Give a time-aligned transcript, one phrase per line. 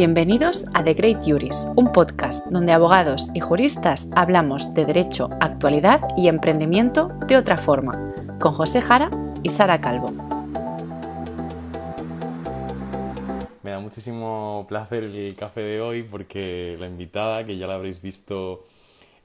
[0.00, 6.00] Bienvenidos a The Great Juris, un podcast donde abogados y juristas hablamos de derecho, actualidad
[6.16, 9.10] y emprendimiento de otra forma, con José Jara
[9.42, 10.10] y Sara Calvo.
[13.62, 18.00] Me da muchísimo placer el café de hoy porque la invitada, que ya la habréis
[18.00, 18.64] visto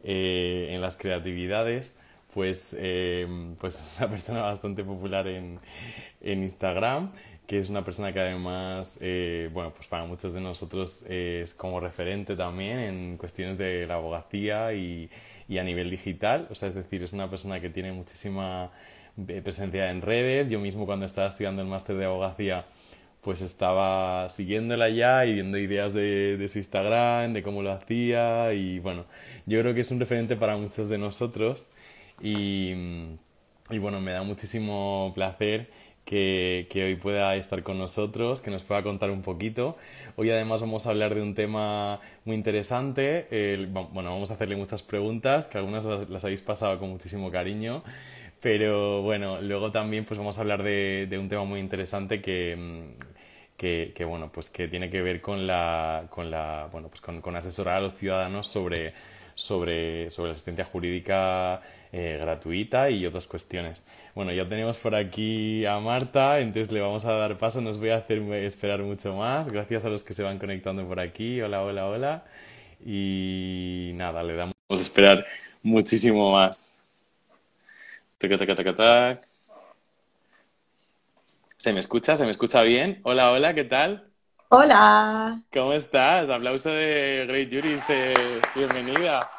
[0.04, 2.02] eh, en las creatividades,
[2.34, 5.58] pues, eh, pues es una persona bastante popular en,
[6.20, 7.12] en Instagram
[7.48, 11.80] que es una persona que además, eh, bueno, pues para muchos de nosotros es como
[11.80, 15.10] referente también en cuestiones de la abogacía y,
[15.48, 16.48] y, a nivel digital.
[16.50, 18.72] O sea, es decir, es una persona que tiene muchísima
[19.28, 20.50] eh, presencia en redes.
[20.50, 22.66] Yo mismo cuando estaba estudiando el máster de abogacía,
[23.22, 28.54] pues estaba siguiéndola ya y viendo ideas de, de su Instagram, de cómo lo hacía
[28.54, 29.06] y bueno,
[29.48, 31.68] yo creo que es un referente para muchos de nosotros
[32.22, 32.74] y,
[33.72, 35.70] y bueno, me da muchísimo placer
[36.06, 39.76] que, que, hoy pueda estar con nosotros, que nos pueda contar un poquito.
[40.16, 43.28] Hoy además vamos a hablar de un tema muy interesante.
[43.92, 47.84] bueno, vamos a hacerle muchas preguntas, que algunas las, habéis pasado con muchísimo cariño.
[48.42, 52.56] Pero bueno, luego también pues vamos a hablar de, de un tema muy interesante que,
[52.56, 57.02] mm, que, que, bueno, pues que tiene que ver con la, con la, bueno, pues
[57.02, 58.94] con, con asesorar a los ciudadanos sobre,
[59.34, 61.62] sobre, sobre la asistencia jurídica
[61.98, 63.88] eh, gratuita y otras cuestiones.
[64.16, 67.92] Bueno, ya tenemos por aquí a Marta, entonces le vamos a dar paso, nos voy
[67.92, 69.48] a hacer esperar mucho más.
[69.48, 71.40] Gracias a los que se van conectando por aquí.
[71.42, 72.24] Hola, hola, hola.
[72.86, 75.26] Y nada, le damos a esperar
[75.64, 76.76] muchísimo más.
[78.18, 79.28] Tac, tac, tac, tac.
[81.56, 82.18] ¿Se me escucha?
[82.18, 83.00] ¿Se me escucha bien?
[83.04, 84.10] Hola, hola, ¿qué tal?
[84.50, 85.40] Hola.
[85.54, 86.30] ¿Cómo estás?
[86.30, 87.86] Aplauso de Great Juris.
[87.88, 89.30] Eh, bienvenida.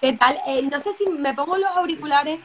[0.00, 0.38] ¿Qué tal?
[0.46, 2.40] Eh, no sé si me pongo los auriculares.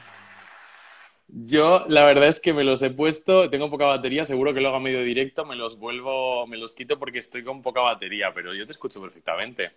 [1.27, 4.67] Yo, la verdad es que me los he puesto, tengo poca batería, seguro que lo
[4.67, 8.31] hago a medio directo, me los vuelvo, me los quito porque estoy con poca batería,
[8.33, 9.71] pero yo te escucho perfectamente.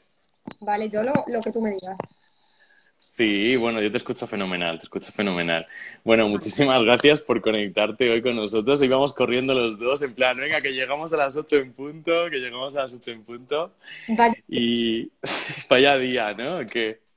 [0.61, 1.97] Vale, yo lo, lo que tú me digas.
[3.01, 5.67] Sí, bueno, yo te escucho fenomenal, te escucho fenomenal.
[6.05, 8.83] Bueno, muchísimas gracias por conectarte hoy con nosotros.
[8.83, 12.29] Y vamos corriendo los dos en plan, venga, que llegamos a las 8 en punto,
[12.29, 13.73] que llegamos a las 8 en punto.
[14.09, 14.35] Vaya.
[14.49, 15.13] Y
[15.71, 16.67] vaya día, ¿no?
[16.67, 17.08] ¿Qué?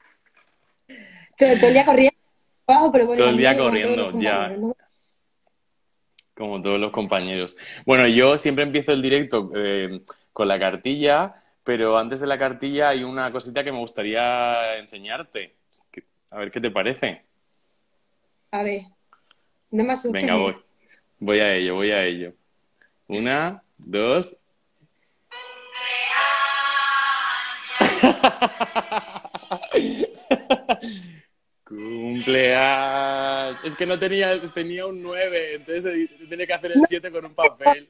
[1.42, 2.18] Todo, todo el día corriendo.
[2.68, 4.56] Pero bueno, Todo el día corriendo, ya.
[6.36, 7.58] Como todos los compañeros.
[7.84, 10.02] Bueno, yo siempre empiezo el directo eh,
[10.34, 15.56] con la cartilla, pero antes de la cartilla hay una cosita que me gustaría enseñarte.
[16.30, 17.24] A ver qué te parece.
[18.52, 18.84] A ver,
[19.72, 20.12] no me asustes.
[20.12, 20.56] Venga, voy.
[21.18, 22.34] Voy a ello, voy a ello.
[23.08, 24.38] Una, dos.
[31.72, 33.58] Cumpleaños.
[33.64, 37.34] Es que no tenía, tenía un 9, entonces tenía que hacer el 7 con un
[37.34, 37.88] papel.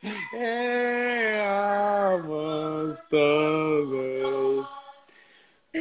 [1.42, 4.72] Vamos todos.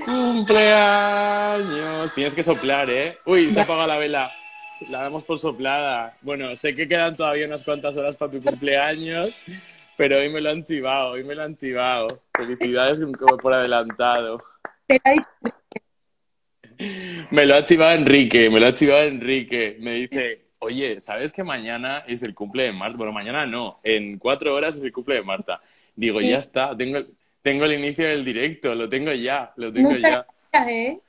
[0.03, 2.11] Cumpleaños.
[2.15, 3.19] Tienes que soplar, ¿eh?
[3.25, 4.31] Uy, se apaga la vela.
[4.89, 6.17] La damos por soplada.
[6.21, 9.37] Bueno, sé que quedan todavía unas cuantas horas para tu cumpleaños,
[9.95, 12.23] pero hoy me lo han chivado, hoy me lo han chivado.
[12.35, 14.39] Felicidades como por adelantado.
[14.87, 15.23] Te la.
[17.31, 19.77] Me lo ha chivado Enrique, me lo ha chivado Enrique.
[19.79, 22.97] Me dice, oye, ¿sabes que mañana es el cumple de Marta?
[22.97, 25.61] Bueno, mañana no, en cuatro horas es el cumple de Marta.
[25.95, 26.29] Digo, Sí.
[26.29, 26.99] ya está, tengo,
[27.41, 30.25] tengo el inicio del directo, lo tengo ya, lo tengo Muchas ya.
[30.51, 30.99] gracias, ¿eh?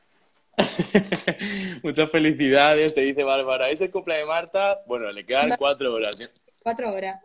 [1.82, 3.70] Muchas felicidades, te dice Bárbara.
[3.70, 4.80] ¿Es el cumple de Marta?
[4.86, 5.56] Bueno, le quedan No.
[5.56, 6.16] cuatro horas.
[6.62, 7.20] Cuatro horas.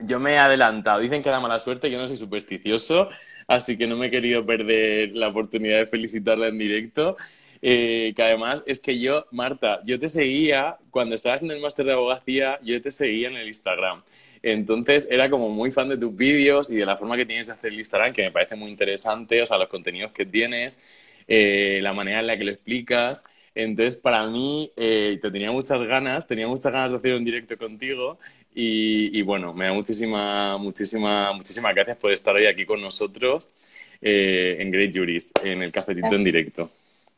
[0.00, 1.00] Yo me he adelantado.
[1.00, 3.10] Dicen que da mala suerte, yo no soy supersticioso,
[3.46, 7.16] así que no me he querido perder la oportunidad de felicitarla en directo.
[7.64, 11.86] Eh, que además es que yo, Marta, yo te seguía cuando estabas haciendo el máster
[11.86, 14.02] de abogacía, yo te seguía en el Instagram.
[14.42, 17.52] Entonces era como muy fan de tus vídeos y de la forma que tienes de
[17.52, 20.82] hacer el Instagram, que me parece muy interesante, o sea, los contenidos que tienes,
[21.28, 23.24] eh, la manera en la que lo explicas.
[23.54, 27.56] Entonces, para mí, eh, te tenía muchas ganas, tenía muchas ganas de hacer un directo
[27.58, 28.18] contigo
[28.54, 33.52] y, y bueno, me da muchísima, muchísima, muchísimas gracias por estar hoy aquí con nosotros
[34.00, 36.68] eh, en Great Juris, en el cafetito en directo.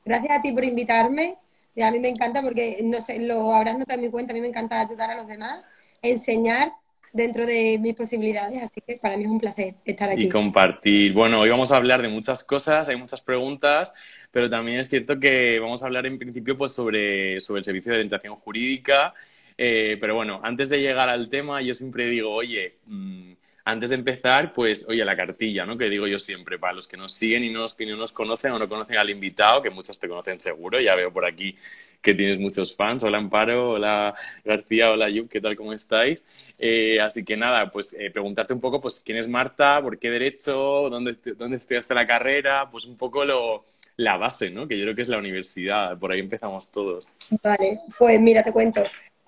[0.04, 1.36] Gracias a ti por invitarme.
[1.82, 4.40] A mí me encanta porque, no sé, lo habrás notado en mi cuenta, a mí
[4.40, 5.64] me encanta ayudar a los demás,
[6.02, 6.72] enseñar
[7.12, 10.24] dentro de mis posibilidades, así que para mí es un placer estar aquí.
[10.24, 11.12] Y compartir.
[11.12, 13.94] Bueno, hoy vamos a hablar de muchas cosas, hay muchas preguntas,
[14.30, 17.90] pero también es cierto que vamos a hablar en principio pues sobre, sobre el servicio
[17.92, 19.14] de orientación jurídica.
[19.56, 23.32] Eh, pero bueno, antes de llegar al tema, yo siempre digo, oye, mm,
[23.66, 25.78] antes de empezar, pues, oye, la cartilla, ¿no?
[25.78, 28.52] Que digo yo siempre, para los que nos siguen y no que no nos conocen
[28.52, 31.56] o no conocen al invitado, que muchos te conocen seguro, ya veo por aquí
[32.02, 33.02] que tienes muchos fans.
[33.02, 34.14] Hola Amparo, hola
[34.44, 35.56] García, hola Yub, ¿qué tal?
[35.56, 36.26] ¿Cómo estáis?
[36.58, 39.80] Eh, así que nada, pues eh, preguntarte un poco, pues, ¿quién es Marta?
[39.80, 40.90] ¿Por qué derecho?
[40.90, 42.68] ¿Dónde, dónde estudiaste la carrera?
[42.70, 43.64] Pues un poco lo,
[43.96, 44.68] la base, ¿no?
[44.68, 47.12] Que yo creo que es la universidad, por ahí empezamos todos.
[47.42, 48.82] Vale, pues mira, te cuento.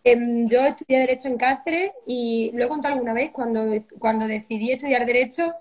[0.07, 3.67] Em, yo estudié Derecho en Cáceres y lo he contado alguna vez, cuando,
[3.99, 5.53] cuando decidí estudiar Derecho,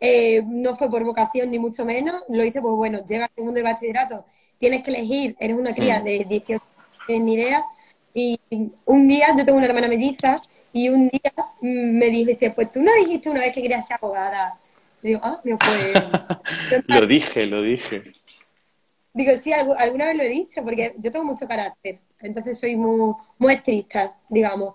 [0.00, 3.58] eh, no fue por vocación ni mucho menos, lo hice, pues bueno, llega al segundo
[3.58, 4.24] de bachillerato,
[4.56, 6.64] tienes que elegir, eres una cría de 18
[7.08, 7.62] años, ni idea,
[8.14, 8.40] y
[8.86, 10.36] un día, yo tengo una hermana melliza,
[10.72, 13.98] y un día mm, me dice, pues tú no dijiste una vez que querías ser
[14.00, 14.58] abogada.
[15.02, 16.84] digo, ah, pues...
[16.86, 18.02] lo dije, lo dije.
[19.12, 23.14] Digo, sí, alguna vez lo he dicho, porque yo tengo mucho carácter, entonces soy muy,
[23.38, 24.74] muy estricta, digamos.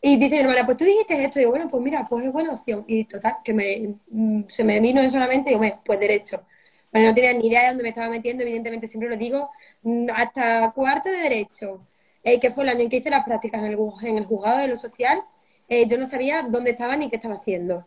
[0.00, 2.32] Y dice mi hermana, pues tú dijiste esto, y digo, bueno, pues mira, pues es
[2.32, 2.84] buena opción.
[2.86, 6.44] Y total, que me, mm, se me vino eso solamente, digo, pues derecho.
[6.92, 9.50] Bueno, no tenía ni idea de dónde me estaba metiendo, evidentemente siempre lo digo,
[9.82, 11.86] mm, hasta cuarto de derecho,
[12.24, 14.58] eh, que fue el año en que hice las prácticas en el, en el juzgado
[14.58, 15.22] de lo social,
[15.68, 17.86] eh, yo no sabía dónde estaba ni qué estaba haciendo.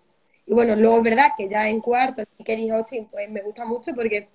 [0.50, 3.94] Y bueno, luego es verdad que ya en cuarto, dije, hostia, pues me gusta mucho
[3.94, 4.30] porque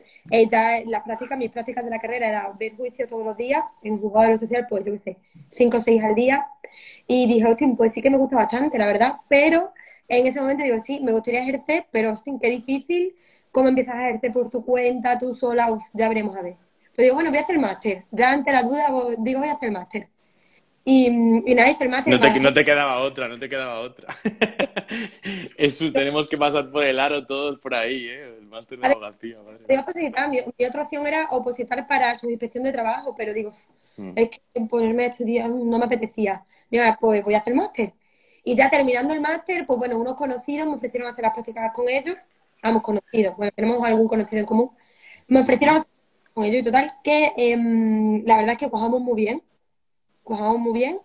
[0.51, 3.99] ya las prácticas, mis prácticas de la carrera era ver juicio todos los días, en
[4.01, 5.17] juzgado lo social, pues yo qué sé,
[5.51, 6.47] cinco o seis al día.
[7.09, 9.73] Y dije, hostia, pues sí que me gusta bastante, la verdad, pero
[10.09, 13.17] en ese momento digo, sí, me gustaría ejercer, pero hostia, qué difícil,
[13.51, 16.57] cómo empiezas a ejercer por tu cuenta, tú sola, ya veremos a ver.
[16.95, 18.05] Pero digo, bueno, voy a hacer máster.
[18.13, 18.87] Ya ante la duda
[19.19, 20.09] digo, voy a hacer máster.
[20.87, 22.13] Y, y nada, hice el máster.
[22.13, 24.15] No te, no te, quedaba otra, no te quedaba otra.
[25.57, 28.37] Eso, tenemos que pasar por el aro todos por ahí, ¿eh?
[28.39, 29.39] El máster de abogacía.
[30.29, 33.51] Mi, mi, otra opción era opositar para su inspección de trabajo, pero digo,
[33.97, 34.13] hmm.
[34.15, 36.45] es que ponerme a estudiar no me apetecía.
[36.69, 37.95] Mira, pues voy a hacer el máster.
[38.45, 41.89] Y ya terminando el máster, pues bueno, unos conocidos me ofrecieron hacer las prácticas con
[41.89, 42.17] ellos.
[42.63, 44.71] Vamos, conocidos, bueno, tenemos algún conocido en común.
[45.29, 45.91] Me ofrecieron hacer
[46.35, 47.57] con ellos y total, que eh,
[48.27, 49.43] la verdad es que cojamos muy bien
[50.25, 50.99] cojamos muy bien.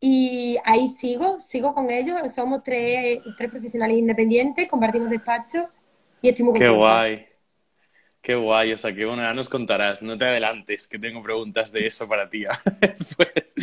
[0.00, 2.16] Y ahí sigo, sigo con ellos.
[2.34, 5.68] Somos tres, tres profesionales independientes, compartimos despacho
[6.22, 7.26] y estoy muy Qué guay.
[8.22, 11.72] Qué guay, o sea, que bueno, ya nos contarás, no te adelantes, que tengo preguntas
[11.72, 12.44] de eso para ti
[12.80, 13.54] después.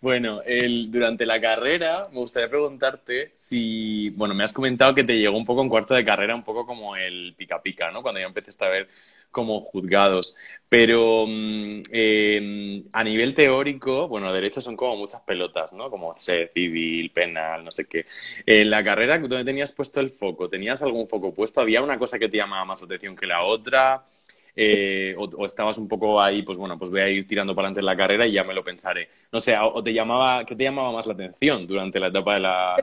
[0.00, 5.18] Bueno, el, durante la carrera me gustaría preguntarte si, bueno, me has comentado que te
[5.18, 8.02] llegó un poco en cuarto de carrera, un poco como el pica pica, ¿no?
[8.02, 8.88] Cuando ya empezaste a ver
[9.30, 10.36] como juzgados.
[10.68, 15.90] Pero mm, em, a nivel teórico, bueno, derechos son como muchas pelotas, ¿no?
[15.90, 18.06] Como sé, civil, penal, no sé qué.
[18.46, 20.48] En la carrera, ¿dónde tenías puesto el foco?
[20.48, 21.60] ¿Tenías algún foco puesto?
[21.60, 24.04] ¿Había una cosa que te llamaba más atención que la otra?
[24.54, 27.82] Eh, o, estabas un poco ahí, pues bueno, pues voy a ir tirando para adelante
[27.82, 29.08] la carrera y ya me lo pensaré.
[29.32, 32.34] No sé, o te llamaba, ¿qué te llamaba más la atención durante la etapa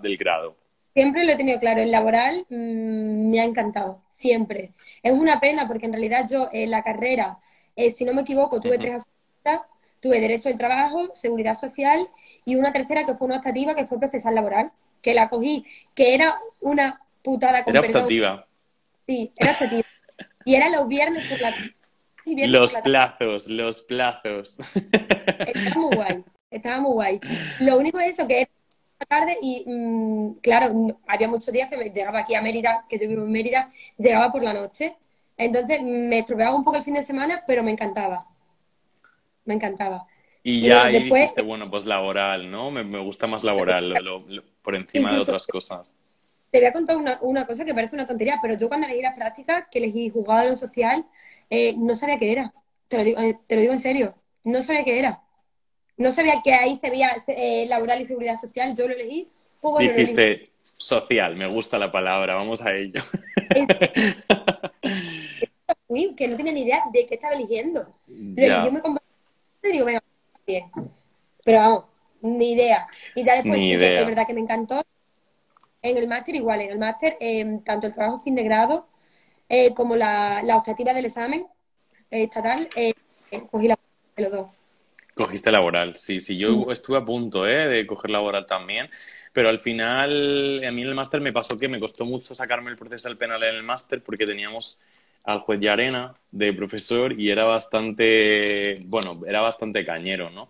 [0.01, 0.55] del grado?
[0.93, 4.71] Siempre lo he tenido claro, el laboral mm, me ha encantado, siempre.
[5.03, 7.39] Es una pena porque en realidad yo en la carrera,
[7.75, 9.67] eh, si no me equivoco, tuve tres asignaturas,
[9.99, 12.07] tuve Derecho del Trabajo, Seguridad Social
[12.45, 14.71] y una tercera que fue una optativa que fue Procesal Laboral,
[15.01, 15.65] que la cogí,
[15.95, 18.47] que era una putada con Era optativa.
[19.07, 19.83] Sí, era optativa.
[20.45, 21.53] y era los viernes por la
[22.47, 24.57] los plazos, los plazos.
[24.75, 27.19] Estaba muy guay, estaba muy guay.
[27.61, 28.49] Lo único es eso, que
[29.05, 30.73] tarde y mm, claro,
[31.07, 34.31] había muchos días que me llegaba aquí a Mérida, que yo vivo en Mérida, llegaba
[34.31, 34.95] por la noche.
[35.37, 38.25] Entonces me estropeaba un poco el fin de semana, pero me encantaba.
[39.45, 40.07] Me encantaba.
[40.43, 42.71] Y ya ahí después, dijiste, bueno, pues laboral, ¿no?
[42.71, 43.93] Me, gusta más laboral,
[44.61, 45.95] por encima de otras cosas.
[46.49, 49.01] Te voy a contar una, una, cosa que parece una tontería, pero yo cuando elegí
[49.01, 51.05] la práctica, que elegí jugado a lo social,
[51.49, 52.53] eh, no sabía qué era.
[52.87, 54.15] Te lo, digo, eh, te lo digo en serio.
[54.45, 55.21] No sabía qué era
[55.97, 59.27] no sabía que ahí se veía eh, laboral y seguridad social, yo lo elegí.
[59.59, 63.01] Pues Dijiste social, me gusta la palabra, vamos a ello.
[66.15, 67.87] que no tiene ni idea de qué estaba eligiendo.
[68.07, 68.81] Yo me
[69.63, 70.03] y digo, venga,
[70.45, 70.69] bien.
[71.43, 71.85] Pero vamos,
[72.21, 72.87] ni idea.
[73.15, 74.83] Y ya después, sí, de verdad que me encantó.
[75.81, 78.87] En el máster igual, en el máster, em, tanto el trabajo fin de grado
[79.47, 81.47] eh, como la, la optativa del examen
[82.11, 82.69] eh, estatal,
[83.49, 83.77] cogí la
[84.15, 84.56] de los dos.
[85.17, 86.37] Cogiste laboral, sí, sí.
[86.37, 86.71] Yo mm.
[86.71, 87.67] estuve a punto ¿eh?
[87.67, 88.89] de coger laboral también,
[89.33, 92.69] pero al final a mí en el máster me pasó que me costó mucho sacarme
[92.69, 94.79] el proceso penal en el máster porque teníamos
[95.23, 100.49] al juez de arena de profesor y era bastante, bueno, era bastante cañero, ¿no?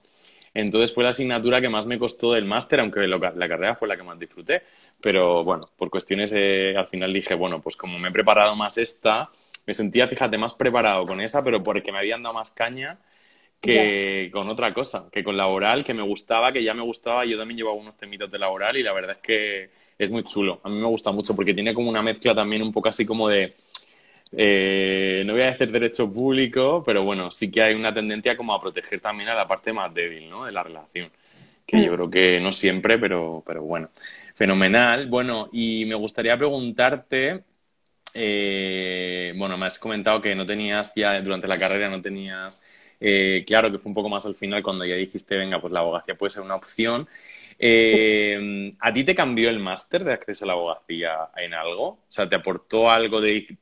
[0.54, 3.96] Entonces fue la asignatura que más me costó del máster, aunque la carrera fue la
[3.96, 4.64] que más disfruté.
[5.02, 8.78] Pero bueno, por cuestiones eh, al final dije, bueno, pues como me he preparado más
[8.78, 9.30] esta,
[9.66, 12.98] me sentía, fíjate, más preparado con esa, pero porque me habían dado más caña
[13.60, 17.26] que con otra cosa, que con laboral, que me gustaba, que ya me gustaba.
[17.26, 20.62] Yo también llevaba unos temitos de laboral y la verdad es que es muy chulo.
[20.64, 23.28] A mí me gusta mucho porque tiene como una mezcla también un poco así como
[23.28, 23.54] de
[24.32, 28.54] eh, no voy a decir derecho público, pero bueno, sí que hay una tendencia como
[28.54, 30.46] a proteger también a la parte más débil, ¿no?
[30.46, 31.12] De la relación.
[31.66, 31.96] Que yo mm.
[31.96, 33.90] creo que no siempre, pero, pero bueno.
[34.36, 35.08] Fenomenal.
[35.08, 37.44] Bueno, y me gustaría preguntarte,
[38.14, 42.64] eh, bueno, me has comentado que no tenías ya durante la carrera, no tenías,
[43.00, 45.80] eh, claro que fue un poco más al final cuando ya dijiste, venga, pues la
[45.80, 47.08] abogacía puede ser una opción.
[47.60, 51.88] ¿A ti te cambió el máster de acceso a la abogacía en algo?
[51.88, 53.58] O sea, ¿te aportó algo de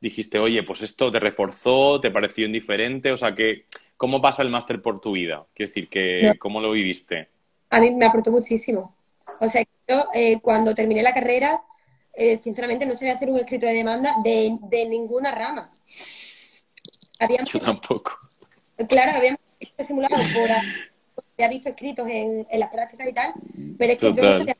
[0.00, 3.12] dijiste, oye, pues esto te reforzó, te pareció indiferente?
[3.12, 5.44] O sea, que, ¿cómo pasa el máster por tu vida?
[5.54, 7.28] Quiero decir, que, ¿cómo lo viviste?
[7.70, 8.96] A mí me aportó muchísimo.
[9.40, 11.62] O sea, yo eh, cuando terminé la carrera,
[12.14, 15.70] eh, sinceramente no sabía hacer un escrito de demanda de, ninguna rama.
[17.44, 18.18] yo tampoco.
[18.88, 19.40] Claro, habíamos
[19.78, 20.50] simulado por
[21.36, 23.32] había visto escritos en, las prácticas y tal,
[23.78, 24.56] pero es que yo no sabía.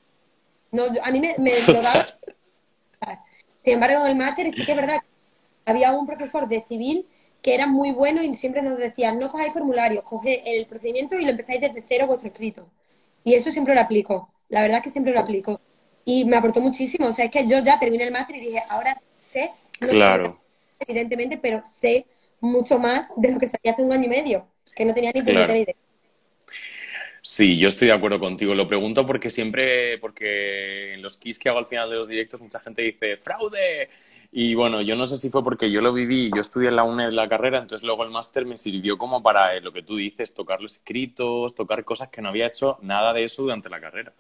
[0.73, 2.07] No, a mí me, me lo daba.
[3.63, 5.01] Sin embargo, en el máster sí que es verdad
[5.67, 7.07] había un profesor de civil
[7.43, 11.25] que era muy bueno y siempre nos decía, no cojáis formularios, coged el procedimiento y
[11.25, 12.69] lo empezáis desde cero vuestro escrito.
[13.25, 15.61] Y eso siempre lo aplico, la verdad es que siempre lo aplico.
[16.05, 18.61] Y me aportó muchísimo, o sea, es que yo ya terminé el máster y dije,
[18.69, 20.39] ahora sé, claro.
[20.81, 22.07] evidentemente, pero sé
[22.41, 25.23] mucho más de lo que sabía hace un año y medio, que no tenía ni
[25.23, 25.55] claro.
[25.55, 25.75] idea.
[27.23, 28.55] Sí, yo estoy de acuerdo contigo.
[28.55, 32.41] Lo pregunto porque siempre, porque en los keys que hago al final de los directos,
[32.41, 33.91] mucha gente dice, fraude,
[34.33, 36.85] y bueno, yo no sé si fue porque yo lo viví, yo estudié en la
[36.85, 39.97] UNED la carrera, entonces luego el máster me sirvió como para eh, lo que tú
[39.97, 43.81] dices, tocar los escritos, tocar cosas que no había hecho nada de eso durante la
[43.81, 44.13] carrera.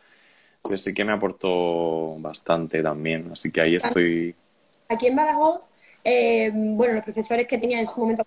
[0.57, 4.35] Entonces sí que me aportó bastante también, así que ahí estoy.
[4.89, 5.61] Aquí en Badajoz,
[6.05, 8.27] eh, bueno, los profesores que tenía en su momento,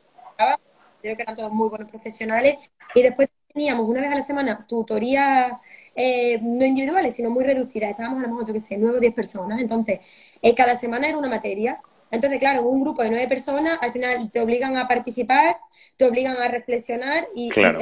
[1.01, 2.57] creo que eran todos muy buenos profesionales,
[2.95, 5.53] y después teníamos una vez a la semana tutorías
[5.95, 7.91] eh, no individuales, sino muy reducidas.
[7.91, 9.59] Estábamos a lo mejor, yo qué sé, nueve o diez personas.
[9.59, 9.99] Entonces,
[10.41, 11.81] eh, cada semana era una materia.
[12.09, 15.57] Entonces, claro, un grupo de nueve personas, al final te obligan a participar,
[15.97, 17.49] te obligan a reflexionar y...
[17.49, 17.79] Claro.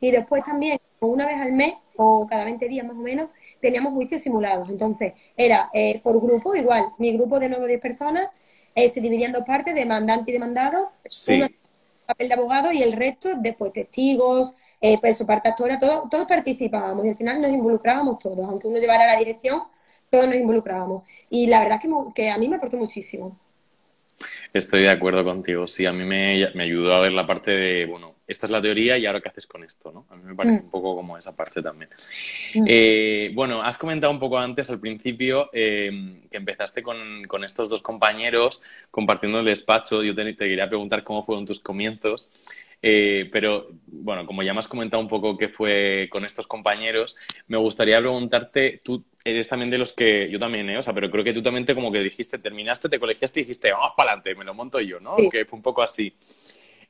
[0.00, 3.28] Y después también, una vez al mes, o cada 20 días más o menos,
[3.60, 4.68] teníamos juicios simulados.
[4.68, 8.28] Entonces, era eh, por grupo, igual, mi grupo de nueve o diez personas
[8.74, 11.42] eh, se dividía en dos partes, demandante y demandado, sí.
[12.06, 16.26] papel de abogado y el resto, después testigos, eh, pues su parte actora, todos, todos
[16.26, 19.62] participábamos y al final nos involucrábamos todos, aunque uno llevara la dirección,
[20.08, 21.04] todos nos involucrábamos.
[21.28, 23.36] Y la verdad es que, que a mí me aportó muchísimo.
[24.52, 27.86] Estoy de acuerdo contigo, sí, a mí me, me, ayudó a ver la parte de,
[27.86, 30.06] bueno, esta es la teoría y ahora qué haces con esto, ¿no?
[30.10, 30.64] A mí me parece mm.
[30.64, 31.90] un poco como esa parte también.
[32.54, 32.64] Mm.
[32.66, 37.68] Eh, bueno, has comentado un poco antes, al principio, eh, que empezaste con, con, estos
[37.68, 40.02] dos compañeros compartiendo el despacho.
[40.02, 42.30] Yo te, te, quería preguntar cómo fueron tus comienzos.
[42.82, 47.16] Eh, pero bueno, como ya me has comentado un poco qué fue con estos compañeros,
[47.46, 50.78] me gustaría preguntarte, tú eres también de los que, yo también, ¿eh?
[50.78, 53.42] o sea, pero creo que tú también te como que dijiste, terminaste, te colegiaste y
[53.42, 55.16] dijiste, vamos para adelante, me lo monto yo, ¿no?
[55.30, 56.16] Que fue un poco así.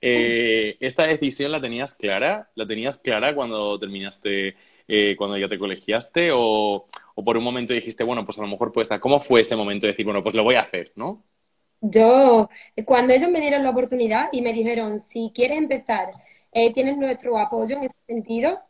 [0.01, 2.51] Eh, ¿Esta decisión la tenías clara?
[2.55, 4.57] ¿La tenías clara cuando terminaste,
[4.89, 6.31] eh, cuando ya te colegiaste?
[6.33, 9.01] O, o, por un momento dijiste, bueno, pues a lo mejor puede estar.
[9.01, 11.23] ¿Cómo fue ese momento de decir, bueno, pues lo voy a hacer, ¿no?
[11.83, 12.49] Yo,
[12.85, 16.11] cuando ellos me dieron la oportunidad y me dijeron, si quieres empezar,
[16.53, 18.61] eh, tienes nuestro apoyo en ese sentido,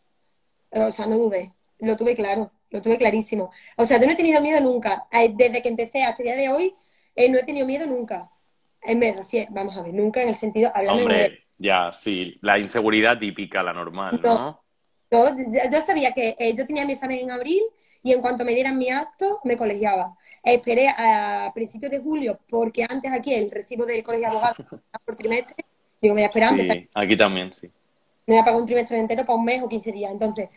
[0.71, 3.51] o sea, no dudé, lo tuve claro, lo tuve clarísimo.
[3.77, 5.07] O sea, yo no he tenido miedo nunca.
[5.13, 6.75] Eh, desde que empecé hasta el día de hoy,
[7.15, 8.31] eh, no he tenido miedo nunca.
[8.83, 10.73] En verdad, sí, vamos a ver, nunca en el sentido...
[10.89, 14.63] Hombre, ya, sí, la inseguridad típica, la normal, ¿no?
[15.11, 17.63] yo, sabía que yo tenía mi examen en abril
[18.03, 20.17] y en cuanto me dieran mi acto, me colegiaba.
[20.43, 24.57] Esperé a principios de julio, porque antes aquí el recibo del colegio de abogados
[25.05, 25.57] por trimestre.
[26.01, 26.55] Digo, me voy a esperar.
[26.55, 27.71] Sí, aquí también, sí.
[28.31, 30.13] Me voy a pagar un trimestre entero para un mes o 15 días.
[30.13, 30.49] Entonces,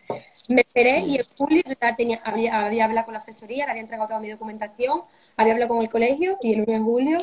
[0.48, 3.82] me esperé y en julio ya tenía, había, había hablado con la asesoría, le había
[3.82, 5.02] entregado toda mi documentación,
[5.36, 7.18] había hablado con el colegio y el 1 de julio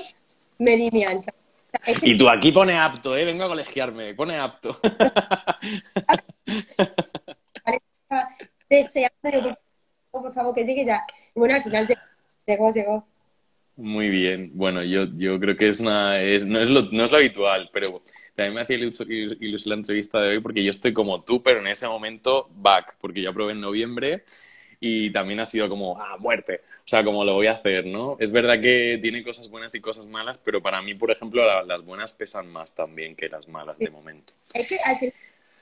[0.59, 1.33] me di mi alta.
[2.03, 3.25] y tú aquí pone apto, ¿eh?
[3.25, 4.77] Vengo a colegiarme, pone apto.
[8.69, 9.57] Deseando, digo,
[10.11, 11.07] por favor, que llegue ya.
[11.37, 11.87] Bueno, al final
[12.45, 13.07] llegó, llegó.
[13.77, 14.51] Muy bien.
[14.55, 17.71] Bueno, yo, yo creo que es una, es, no, es lo, no es lo habitual,
[17.73, 18.03] pero
[18.35, 21.67] también me hacía ilusión la entrevista de hoy porque yo estoy como tú, pero en
[21.67, 24.25] ese momento back, porque yo aprobé en noviembre
[24.81, 26.63] y también ha sido como, ah, muerte.
[26.79, 28.17] O sea, como lo voy a hacer, ¿no?
[28.19, 31.85] Es verdad que tiene cosas buenas y cosas malas, pero para mí, por ejemplo, las
[31.85, 34.33] buenas pesan más también que las malas de momento.
[34.55, 35.15] Es que al final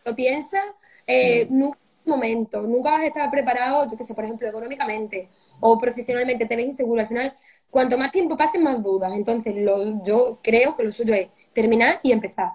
[0.04, 0.64] lo piensas,
[1.06, 1.58] eh, mm.
[1.58, 5.28] nunca momento, nunca vas a estar preparado, yo que sé, por ejemplo, económicamente
[5.60, 7.02] o profesionalmente, te ves inseguro.
[7.02, 7.34] Al final,
[7.70, 9.12] cuanto más tiempo pase, más dudas.
[9.14, 12.50] Entonces, lo, yo creo que lo suyo es terminar y empezar.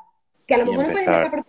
[0.46, 1.46] Que a lo mejor no puedes empezar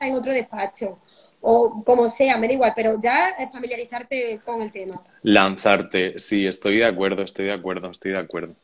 [0.00, 0.98] en otro despacho
[1.46, 5.02] o como sea, me da igual, pero ya es familiarizarte con el tema.
[5.22, 8.54] Lanzarte, sí, estoy de acuerdo, estoy de acuerdo, estoy de acuerdo.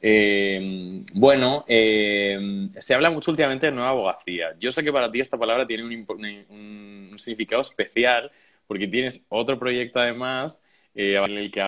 [0.00, 4.54] Eh, bueno, eh, se habla mucho últimamente de nueva abogacía.
[4.58, 8.32] Yo sé que para ti esta palabra tiene un, significado especial
[8.66, 10.64] porque tienes otro proyecto además
[10.94, 11.66] eh, en el que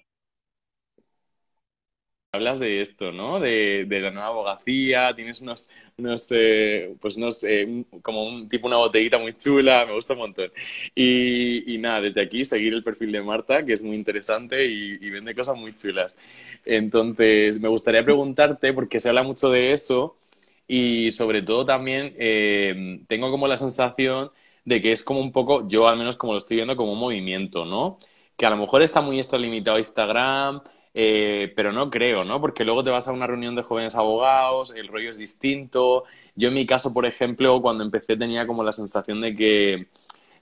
[2.34, 3.40] hablas de esto, ¿no?
[3.40, 8.76] De, la nueva abogacía, tienes unos, unos eh, pues unos, eh, como un tipo una
[8.76, 10.50] botellita muy chula, me gusta un montón.
[10.94, 15.34] Y, nada, desde aquí seguir el perfil de Marta, que es muy interesante y, vende
[15.34, 16.16] cosas muy chulas.
[16.64, 20.16] Entonces, me gustaría preguntarte, porque se habla mucho de eso,
[20.66, 24.30] y sobre todo también eh, tengo como la sensación
[24.64, 26.98] de que es como un poco, yo al menos como lo estoy viendo, como un
[26.98, 27.98] movimiento, ¿no?
[28.36, 30.62] Que a lo mejor está muy esto limitado a Instagram,
[30.94, 32.40] eh, pero no creo, ¿no?
[32.40, 36.04] Porque luego te vas a una reunión de jóvenes abogados, el rollo es distinto.
[36.36, 39.86] Yo en mi caso, por ejemplo, cuando empecé tenía como la sensación de que,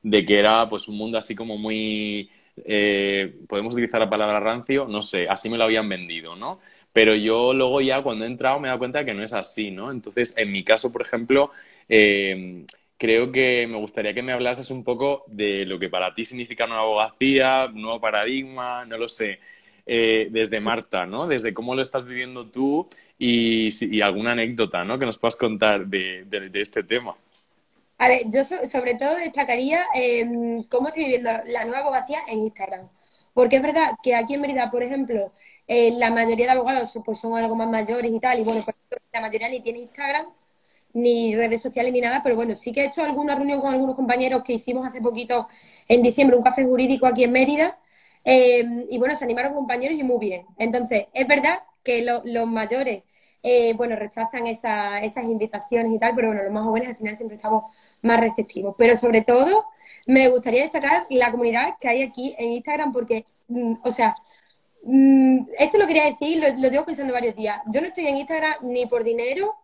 [0.02, 2.30] de que era pues un mundo así como muy...
[2.64, 6.60] Eh, podemos utilizar la palabra rancio, no sé, así me lo habían vendido, ¿no?
[6.92, 9.70] Pero yo luego ya cuando he entrado me he dado cuenta que no es así,
[9.70, 9.90] ¿no?
[9.90, 11.50] Entonces, en mi caso, por ejemplo,
[11.88, 12.64] eh,
[12.98, 16.66] creo que me gustaría que me hablases un poco de lo que para ti significa
[16.66, 19.40] una abogacía, nuevo paradigma, no lo sé.
[19.84, 21.26] Eh, desde Marta, ¿no?
[21.26, 24.96] Desde cómo lo estás viviendo tú y, alguna anécdota, ¿no?
[24.96, 26.24] Que nos puedas contar de,
[26.54, 27.16] este tema.
[27.98, 32.88] A ver, yo sobre todo destacaría em, cómo estoy viviendo la nueva abogacía en Instagram.
[33.34, 35.32] Porque es verdad que aquí en Mérida, por ejemplo,
[35.66, 38.62] eh, la mayoría de abogados pues, son algo más mayores y tal, y bueno,
[39.12, 40.26] la mayoría ni tiene Instagram,
[40.92, 43.96] ni redes sociales ni nada, pero bueno, sí que he hecho alguna reunión con algunos
[43.96, 45.48] compañeros que hicimos hace poquito
[45.88, 47.78] en diciembre, un café jurídico aquí en Mérida,
[48.24, 50.46] Em, y bueno, se animaron compañeros y muy bien.
[50.58, 53.02] Entonces, es verdad que los mayores,
[53.42, 57.36] eh, bueno, rechazan esas invitaciones y tal, pero bueno, los más jóvenes al final siempre
[57.36, 57.64] estamos
[58.02, 58.74] más receptivos.
[58.78, 59.66] Pero sobre todo,
[60.06, 64.16] me gustaría destacar la comunidad que hay aquí en Instagram porque, mm, o sea,
[64.84, 67.60] mm, esto lo quería decir, lo, lo llevo pensando varios días.
[67.72, 69.56] Yo no estoy en Instagram ni por dinero,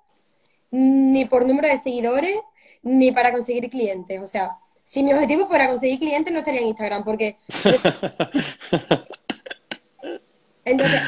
[0.71, 2.39] ni por número de seguidores,
[2.83, 4.21] ni para conseguir clientes.
[4.21, 4.59] O sea,
[4.91, 7.37] si mi objetivo fuera conseguir clientes, no estaría en Instagram, porque...
[10.65, 11.03] Entonces,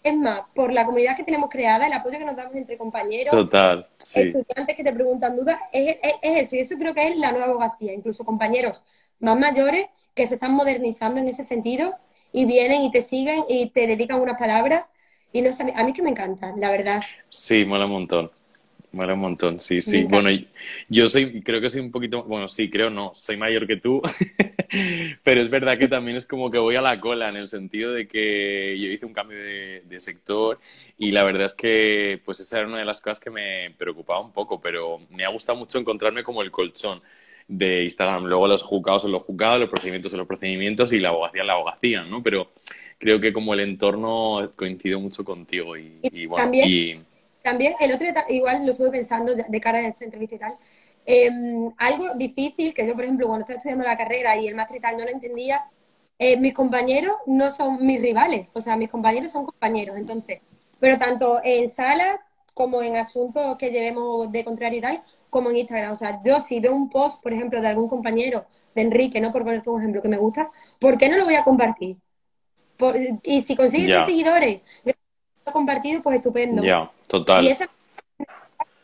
[0.00, 3.32] es más, por la comunidad que tenemos creada, el apoyo que nos damos entre compañeros,
[3.32, 7.46] Total, estudiantes que te preguntan dudas, es, eso, y eso creo que es la nueva
[7.46, 8.84] abogacía, incluso compañeros
[9.18, 11.96] más mayores que se están modernizando en ese sentido
[12.32, 14.84] y vienen y te siguen y te dedican unas palabras
[15.32, 17.02] y no a mí que me encanta, la verdad.
[17.28, 18.30] Sí, mola un montón.
[18.96, 20.04] Mola un montón, sí, sí.
[20.04, 20.30] Bueno,
[20.88, 24.00] yo soy, creo que soy un poquito, bueno, sí, creo no, soy mayor que tú,
[25.22, 27.92] pero es verdad que también es como que voy a la cola en el sentido
[27.92, 30.60] de que yo hice un cambio de, sector
[30.98, 34.20] y la verdad es que pues esa era una de las cosas que me preocupaba
[34.20, 37.02] un poco, pero me ha gustado mucho encontrarme como el colchón
[37.48, 38.24] de Instagram.
[38.24, 41.52] Luego los juzgados son los juzgados, los procedimientos son los procedimientos y la abogacía la
[41.54, 42.22] abogacía, ¿no?
[42.22, 42.52] Pero
[42.98, 46.98] creo que como el entorno coincido mucho contigo y, y bueno, y,
[47.46, 50.58] también el otro igual lo estuve pensando de cara a esta entrevista y tal.
[51.06, 54.78] Em, algo difícil que yo, por ejemplo, cuando estaba estudiando la carrera y el máster
[54.78, 55.64] y tal no lo entendía,
[56.18, 60.40] eh, mis compañeros no son mis rivales, o sea, mis compañeros son compañeros, entonces,
[60.80, 62.20] pero tanto en sala
[62.52, 65.92] como en asuntos que llevemos de contrario y tal, como en Instagram.
[65.92, 69.32] O sea, yo si veo un post, por ejemplo, de algún compañero, de Enrique, no
[69.32, 71.96] por poner un ejemplo que me gusta, ¿por qué no lo voy a compartir?
[73.22, 74.60] y si consigues seguidores,
[75.52, 76.62] compartido, pues estupendo.
[76.62, 77.44] Ya, total.
[77.44, 77.64] Y eso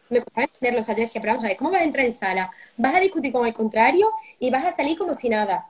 [0.09, 0.81] me cuesta entenderlo.
[0.81, 2.51] O sea, yo decía, pero vamos a ver, ¿cómo vas a entrar en sala?
[2.77, 5.67] Vas a discutir con el contrario y vas a salir como si nada.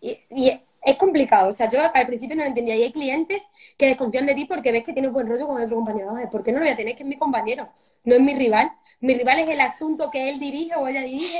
[0.00, 1.48] Y, es complicado.
[1.48, 2.74] O sea, yo al principio no lo entendía.
[2.74, 3.46] Y hay clientes
[3.78, 6.06] que desconfían de ti porque ves que tienes buen rollo con otro compañero.
[6.06, 6.96] Vamos a ver, ¿por qué no lo voy a tener?
[6.96, 7.68] Que es mi compañero,
[8.04, 8.72] no es mi rival.
[9.00, 11.38] Mi rival es el asunto que él dirige o ella dirige,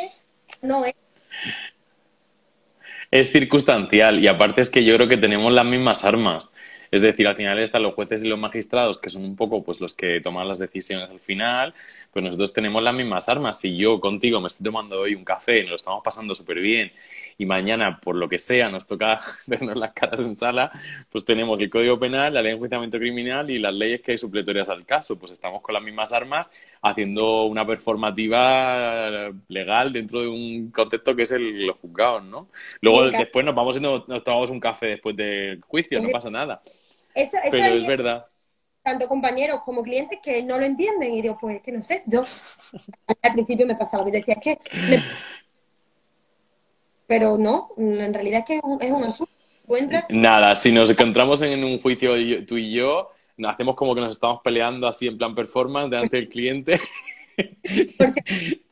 [0.62, 0.94] no es.
[3.10, 6.54] Es circunstancial y aparte es que yo creo que tenemos las mismas armas.
[6.92, 9.80] Es decir, al final están los jueces y los magistrados, que son un poco pues
[9.80, 11.74] los que toman las decisiones al final,
[12.12, 13.58] pues nosotros tenemos las mismas armas.
[13.58, 16.92] Si yo contigo me estoy tomando hoy un café, nos lo estamos pasando súper bien,
[17.42, 20.70] y mañana, por lo que sea, nos toca vernos las caras en sala,
[21.10, 24.18] pues tenemos el Código Penal, la Ley de Enjuiciamiento Criminal y las leyes que hay
[24.18, 25.18] supletorias al caso.
[25.18, 31.22] Pues estamos con las mismas armas haciendo una performativa legal dentro de un contexto que
[31.22, 32.48] es el, los juzgados, ¿no?
[32.80, 36.62] Luego, después nos vamos y nos, tomamos un café después del juicio, no pasa nada.
[37.12, 38.24] Pero es verdad
[38.84, 42.02] tanto compañeros como clientes que no lo entienden y digo, pues es que no sé,
[42.06, 42.24] yo
[43.22, 44.58] al principio me pasaba, yo decía, es que
[47.12, 49.30] pero no, en realidad es que es un, asunto.
[50.08, 52.14] Nada, si nos encontramos en un juicio
[52.46, 53.10] tú y yo,
[53.44, 56.80] hacemos como que nos estamos peleando así en plan performance delante del cliente.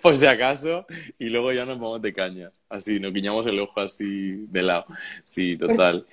[0.00, 0.86] por si acaso,
[1.18, 2.64] y luego ya nos vamos de cañas.
[2.70, 4.86] Así, nos guiñamos el ojo así de lado.
[5.22, 6.06] Sí, total.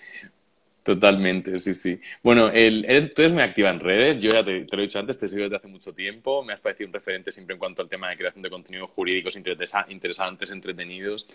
[0.84, 2.02] Totalmente, sí, sí.
[2.22, 5.18] Bueno, el, tú eres muy activa en redes, yo ya te, lo he dicho antes,
[5.18, 7.88] te sigo desde hace mucho tiempo, me has parecido un referente siempre en cuanto al
[7.88, 11.26] tema de creación de contenidos jurídicos interesantes, entretenidos.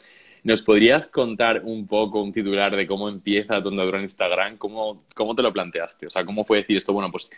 [0.43, 4.59] ¿Nos podrías contar un poco, un titular de cómo empieza tu andadura en Instagram?
[4.59, 6.07] ¿Cómo, ¿Cómo te lo planteaste?
[6.07, 6.93] O sea, ¿cómo fue decir esto?
[6.93, 7.31] Bueno, pues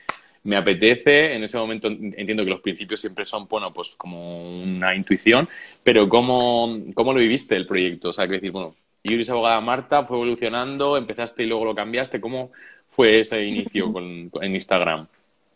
[0.43, 4.97] me apetece, en ese momento entiendo que los principios siempre son, bueno, pues como una
[4.97, 5.49] intuición,
[5.85, 8.09] pero ¿cómo, cómo lo viviste el proyecto?
[8.11, 12.21] O sea, que decir, bueno, Iris Abogada Marta fue evolucionando, empezaste y luego lo cambiaste.
[12.21, 12.51] ¿Cómo
[12.89, 15.07] fue ese inicio con, en Instagram?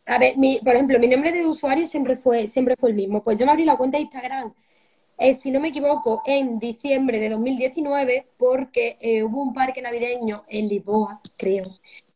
[0.07, 3.23] A ver, mi, por ejemplo, mi nombre de usuario siempre fue, siempre fue el mismo.
[3.23, 4.53] Pues yo me abrí la cuenta de Instagram,
[5.19, 10.45] eh, si no me equivoco, en diciembre de 2019, porque eh, hubo un parque navideño
[10.49, 11.65] en Lisboa, creo,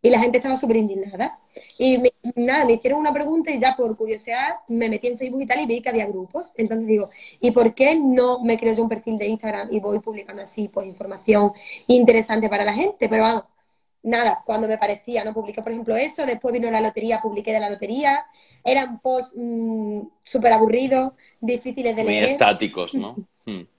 [0.00, 1.38] y la gente estaba súper indignada.
[1.78, 2.02] Y
[2.37, 5.61] nada, me hicieron una pregunta y ya por curiosidad me metí en Facebook y tal
[5.61, 6.52] y vi que había grupos.
[6.56, 9.98] Entonces digo, ¿y por qué no me creo yo un perfil de Instagram y voy
[9.98, 11.52] publicando así pues información
[11.88, 13.08] interesante para la gente?
[13.08, 13.44] Pero vamos,
[14.02, 15.34] nada, cuando me parecía, ¿no?
[15.34, 18.24] Publiqué, por ejemplo, eso, después vino la lotería, publiqué de la lotería.
[18.62, 22.22] Eran posts mm, súper aburridos, difíciles de leer.
[22.22, 23.16] Muy estáticos, ¿no?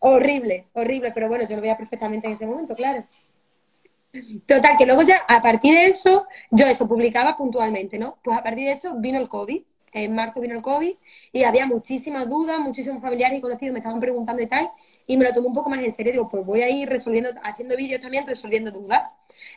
[0.00, 3.04] Horrible, horrible, pero bueno, yo lo veía perfectamente en ese momento, claro.
[4.46, 8.18] Total, que luego ya, a partir de eso, yo eso publicaba puntualmente, ¿no?
[8.22, 10.94] Pues a partir de eso vino el COVID, en marzo vino el COVID,
[11.32, 14.70] y había muchísimas dudas, muchísimos familiares y conocidos me estaban preguntando y tal,
[15.06, 17.30] y me lo tomé un poco más en serio, digo, pues voy a ir resolviendo,
[17.42, 19.10] haciendo vídeos también, resolviendo dudas.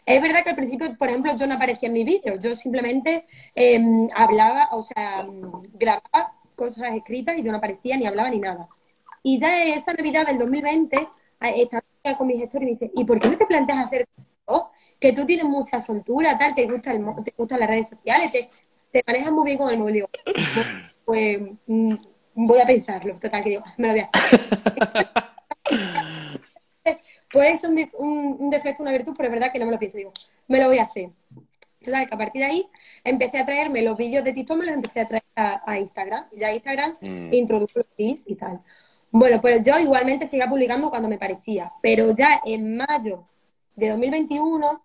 [0.06, 3.26] Es verdad que al principio, por ejemplo, yo no aparecía en mis vídeos, yo simplemente
[3.56, 5.26] em, hablaba, o sea,
[5.74, 8.68] grababa cosas escritas y yo no aparecía ni hablaba ni nada.
[9.24, 11.08] Y ya esa Navidad del 2020, eh,
[11.64, 11.84] estaba
[12.18, 14.08] con mi gestor y me dice, ¿y por qué no te planteas hacer
[15.00, 18.48] que tú tienes mucha soltura, tal, te gusta el, te gustan las redes sociales, te,
[18.92, 20.06] te manejas muy bien con el móvil.
[21.06, 21.96] pues mm,
[22.36, 24.40] voy a pensarlo, total, que digo, me lo voy a hacer.
[27.32, 29.98] Puede ser un, un, defecto, una virtud, pero es verdad que no me lo pienso,
[29.98, 30.12] digo,
[30.48, 31.10] me lo voy a hacer.
[31.80, 32.70] Entonces, que a partir de ahí
[33.04, 36.26] empecé a traerme los vídeos de TikTok, me los empecé a traer a, Instagram.
[36.32, 37.34] Y ya Instagram mm.
[37.34, 38.62] introdujo los tips y tal.
[39.10, 43.28] Bueno, pues yo igualmente seguía publicando cuando me parecía, pero ya en mayo
[43.76, 44.82] de 2021,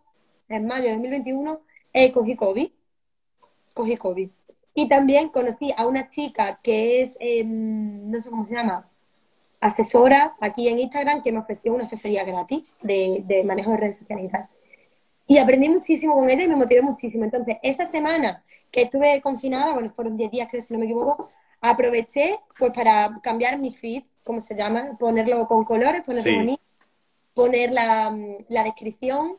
[0.49, 1.61] en mayo de 2021,
[1.93, 2.71] eh, cogí COVID.
[3.75, 4.31] Cogí COVID.
[4.75, 8.89] Y también conocí a una chica que es, em, no sé cómo se llama,
[9.61, 14.27] asesora aquí en Instagram que me ofreció una asesoría gratis de, manejo de redes sociales
[14.27, 14.49] y tal.
[15.27, 17.25] Y aprendí muchísimo con ella y me motivé muchísimo.
[17.25, 21.31] Entonces, esa semana que estuve confinada, bueno, fueron 10 días creo, si no me equivoco,
[21.61, 26.63] aproveché pues para cambiar mi feed, como se llama, ponerlo con colores, ponerlo bonito,
[27.37, 28.17] poner la,
[28.49, 29.37] la descripción,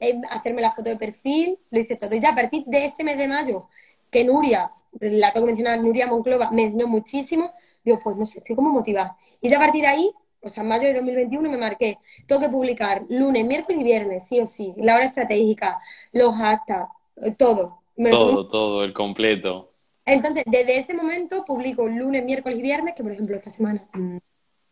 [0.00, 2.14] eh, hacerme la foto de perfil, lo hice todo.
[2.14, 3.68] Y ya a partir de ese mes de mayo,
[4.10, 7.50] que Nuria, la tengo que mencionar, Nuria Monclova, me enseñó muchísimo,
[7.82, 9.16] digo, pues no sé, estoy como motivada.
[9.40, 10.10] Y ya a partir de ahí,
[10.42, 14.28] o sea, en mayo de 2021 me marqué, tengo que publicar lunes, miércoles y viernes,
[14.28, 15.80] sí o sí, la hora estratégica,
[16.12, 16.90] los hashtags,
[17.22, 17.80] eh, todo.
[17.96, 19.72] todo, todo, el completo.
[20.04, 24.18] Entonces, desde ese momento publico lunes, miércoles y viernes, que por ejemplo esta semana mm,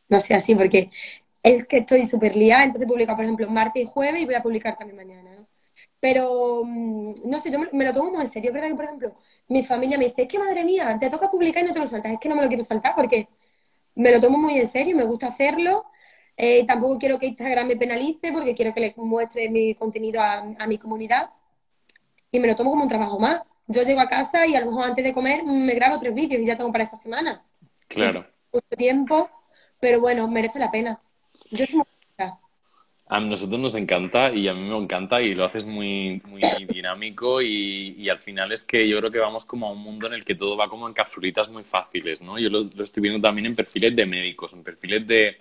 [0.08, 0.90] no sé así, porque
[1.46, 4.42] es que estoy súper liada, entonces publico, por ejemplo, martes y jueves y voy a
[4.42, 5.46] publicar también mañana, ¿no?
[6.00, 8.50] Pero, mm, no sé, yo me, lo tomo muy en serio.
[8.50, 9.14] Es verdad que, por ejemplo,
[9.48, 11.86] mi familia me dice, es que madre mía, te toca publicar y no te lo
[11.86, 12.12] saltas.
[12.12, 13.28] Es que no me lo quiero saltar porque
[13.94, 15.86] me lo tomo muy en serio, me gusta hacerlo.
[16.36, 20.66] Eh, tampoco quiero que Instagram me penalice porque quiero que le muestre mi contenido a,
[20.66, 21.30] mi comunidad.
[22.32, 23.42] Y me lo tomo como un trabajo más.
[23.68, 26.42] Yo llego a casa y a lo mejor antes de comer me grabo tres vídeos
[26.42, 27.44] y ya tengo para esa semana.
[27.88, 28.26] Claro.
[28.52, 29.30] Mucho tiempo,
[29.80, 31.00] pero bueno, merece la pena.
[33.08, 37.40] A nosotros nos encanta y a mí me encanta y lo haces muy, muy dinámico
[37.40, 40.24] y, al final es que yo creo que vamos como a un mundo en el
[40.24, 42.36] que todo va como en capsulitas muy fáciles, ¿no?
[42.36, 45.36] Yo lo, estoy viendo también en perfiles de médicos, en perfiles de,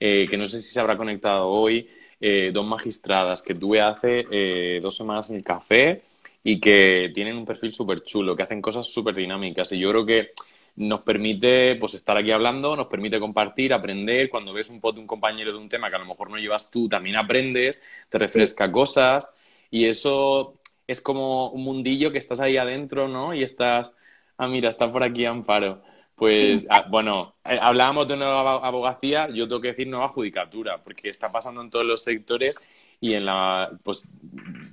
[0.00, 1.86] eh, que no sé si se habrá conectado hoy,
[2.18, 6.00] eh, dos magistradas que tuve hace eh, dos semanas en el café
[6.42, 10.06] y que tienen un perfil súper chulo, que hacen cosas súper dinámicas y yo creo
[10.06, 10.30] que
[10.76, 14.28] nos permite pues estar aquí hablando, nos permite compartir, aprender.
[14.30, 16.36] Cuando ves un pot de un compañero de un tema que a lo mejor no
[16.38, 19.32] llevas tú, también aprendes, te refresca cosas
[19.70, 23.34] y eso es como un mundillo que estás ahí adentro, ¿no?
[23.34, 23.96] Y estás,
[24.36, 25.82] ah, mira, está por aquí Amparo.
[26.14, 31.10] Pues, ah, bueno, eh, hablábamos de nueva abogacía, yo tengo que decir nueva judicatura, porque
[31.10, 32.56] está pasando en todos los sectores
[33.00, 34.08] y en la, pues,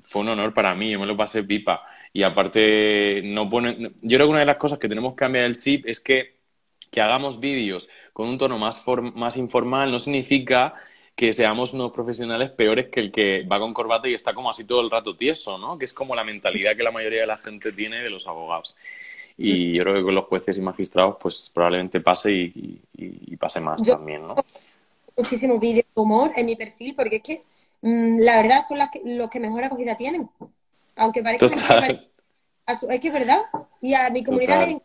[0.02, 1.84] fue un honor para mí, yo me lo pasé pipa.
[2.14, 3.92] Y aparte, no pone...
[4.02, 6.38] Yo creo que una de las cosas que tenemos que cambiar el chip es que,
[6.92, 8.82] que hagamos vídeos con un tono más,
[9.16, 10.76] más informal no significa
[11.16, 14.66] que seamos unos profesionales peores que el que va con corbata y está como así
[14.66, 15.78] todo el rato tieso, ¿no?
[15.78, 18.76] Que es como la mentalidad que la mayoría de la gente tiene de los abogados.
[19.38, 23.84] Y yo creo que con los jueces y magistrados, pues probablemente pase y, pase más
[23.84, 24.36] también, ¿no?
[25.18, 27.44] Muchísimos vídeos de humor en mi perfil, porque es que
[27.82, 30.30] mm, la verdad son las los que mejor acogida tienen.
[30.96, 31.56] Aunque parezca que
[32.66, 33.42] es que es verdad.
[33.82, 34.78] Y a mi comunidad les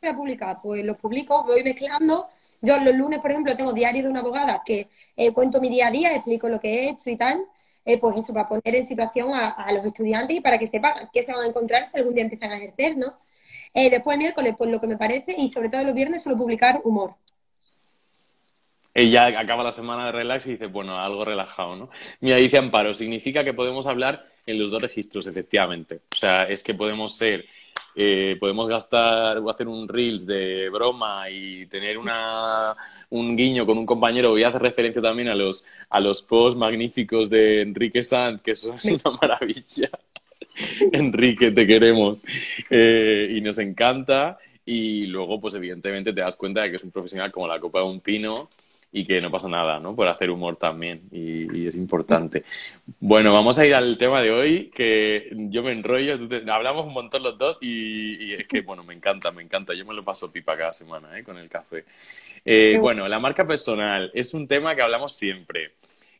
[0.00, 2.28] voy a publicar, pues los publico, voy mezclando.
[2.60, 5.88] Yo los lunes, por ejemplo, tengo diario de una abogada que eh, cuento mi día
[5.88, 7.44] a día, explico lo que he hecho y tal.
[7.84, 11.22] Eh, pues eso, para poner en situación a, los estudiantes y para que sepan qué
[11.22, 13.18] se van a encontrar si algún día empiezan a ejercer, ¿no?
[13.74, 16.38] Eh, después el miércoles, pues lo que me parece, y sobre todo los viernes suelo
[16.38, 17.16] publicar humor.
[18.94, 21.90] Ella acaba la semana de relax y dice, bueno, algo relajado, ¿no?
[22.20, 26.02] Mira, dice Amparo, significa que podemos hablar en los dos registros, efectivamente.
[26.12, 27.44] O sea, es que podemos ser
[27.96, 32.74] eh, podemos gastar o hacer un reels de broma y tener una,
[33.10, 34.30] un guiño con un compañero.
[34.30, 38.56] Voy a hacer referencia también a los, a los posts magníficos de Enrique Sant, que
[38.56, 39.90] son una maravilla.
[40.92, 42.20] Enrique, te queremos.
[42.68, 44.38] Eh, y nos encanta.
[44.66, 47.80] Y luego, pues evidentemente te das cuenta de que es un profesional como la copa
[47.80, 48.48] de un pino
[48.96, 49.96] y que no pasa nada, ¿no?
[49.96, 52.44] Por hacer humor también y, es importante.
[53.00, 56.16] Bueno, vamos a ir al tema de hoy, que yo me enrollo,
[56.48, 59.74] hablamos un montón los dos y, es que, bueno, me encanta, me encanta.
[59.74, 61.24] Yo me lo paso pipa cada semana, ¿eh?
[61.24, 61.84] Con el café.
[62.44, 65.72] Eh, bueno, la marca personal es un tema que hablamos siempre,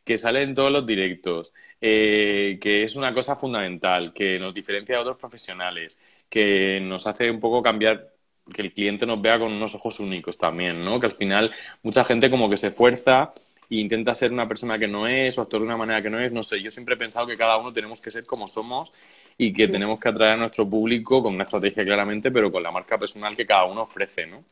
[0.05, 4.97] que sale en todos los directos, eh, que es una cosa fundamental, que nos diferencia
[4.97, 8.14] de otros profesionales, que nos hace un poco cambiar
[8.53, 11.01] que el cliente nos vea con unos ojos únicos también, ¿no?
[11.01, 11.53] Que al final
[11.83, 13.33] mucha gente como que se esfuerza
[13.71, 16.21] e intenta ser una persona que no es o actuar de una manera que no
[16.21, 18.93] es, no sé, yo siempre he pensado que cada uno tenemos que ser como somos
[19.39, 22.71] y que tenemos que atraer a nuestro público con una estrategia claramente, pero con la
[22.71, 24.45] marca personal que cada uno ofrece, ¿no?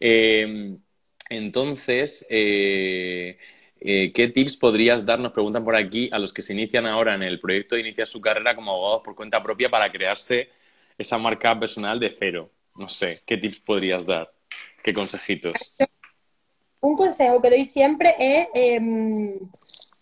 [0.00, 0.76] Eh,
[1.30, 3.38] entonces, eh,
[3.80, 7.14] eh, ¿qué tips podrías dar, nos preguntan por aquí, a los que se inician ahora
[7.14, 10.50] en el proyecto de iniciar su carrera como abogados por cuenta propia para crearse
[10.98, 12.50] esa marca personal de cero?
[12.76, 14.32] No sé, ¿qué tips podrías dar?
[14.82, 15.74] ¿Qué consejitos?
[16.80, 19.38] Un consejo que doy siempre es em,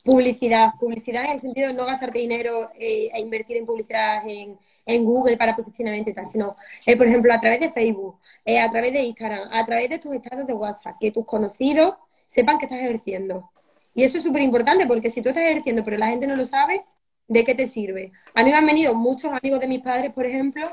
[0.03, 0.73] publicidad.
[0.81, 4.59] Publicidad en el sentido de no gastarte dinero eh, e invertir en publicidad en,
[5.05, 8.71] Google para posicionamiento y tal, sino, eh, por ejemplo, a través de Facebook, eh, a
[8.71, 11.95] través de Instagram, a través de tus estados de WhatsApp, que tus conocidos
[12.27, 13.51] sepan que estás ejerciendo.
[13.95, 16.45] Y eso es súper importante porque si tú estás ejerciendo pero la gente no lo
[16.45, 16.85] sabe,
[17.29, 18.13] ¿de qué te sirve?
[18.35, 20.73] A mí me han venido muchos amigos de mis padres, por ejemplo,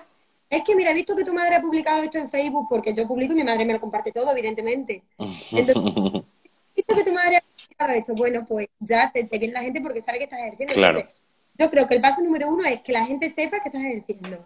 [0.50, 3.08] es que mira, he visto que tu madre ha publicado esto en Facebook, porque yo
[3.08, 5.04] publico y mi madre me lo comparte todo, evidentemente.
[5.20, 9.62] Entonces, he visto que tu madre ha publicado esto, bueno, pues ya te, viene la
[9.62, 10.74] gente porque sabe que estás ejerciendo.
[10.74, 11.08] Claro.
[11.56, 14.44] yo creo que el paso número uno es que la gente sepa que estás ejerciendo.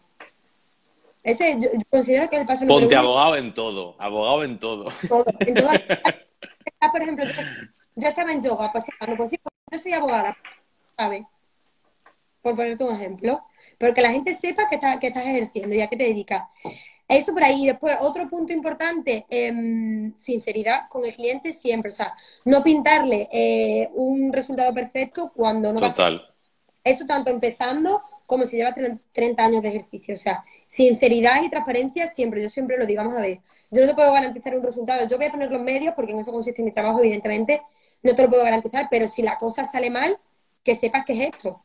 [1.24, 2.86] Ese, yo, considero que es el paso número uno.
[2.86, 4.90] Ponte abogado en todo, abogado en todo.
[5.08, 5.70] Todo, en todo.
[6.92, 7.26] por ejemplo,
[7.96, 8.86] yo, estaba en yoga, pues,
[9.16, 9.32] pues
[9.72, 10.36] yo soy abogada,
[10.98, 11.24] ¿sabes?
[12.42, 13.42] Por ponerte un ejemplo
[13.84, 16.48] pero que la gente sepa que, está, que estás ejerciendo y a qué te dedicas.
[17.06, 17.64] Eso por ahí.
[17.64, 21.90] Y después, otro punto importante, em, sinceridad con el cliente siempre.
[21.90, 22.14] O sea,
[22.46, 26.22] no pintarle eh, un resultado perfecto cuando no Total.
[26.82, 28.78] Eso tanto empezando como si llevas
[29.12, 30.16] 30 años de ejercicio.
[30.16, 32.42] O sea, sinceridad y transparencia siempre.
[32.42, 33.40] Yo siempre lo digamos a ver.
[33.70, 35.10] Yo no te puedo garantizar un resultado.
[35.10, 37.62] Yo voy a poner los medios porque en eso consiste mi trabajo, evidentemente.
[38.02, 40.18] No te lo puedo garantizar, pero si la cosa sale mal,
[40.64, 41.62] que sepas que es esto.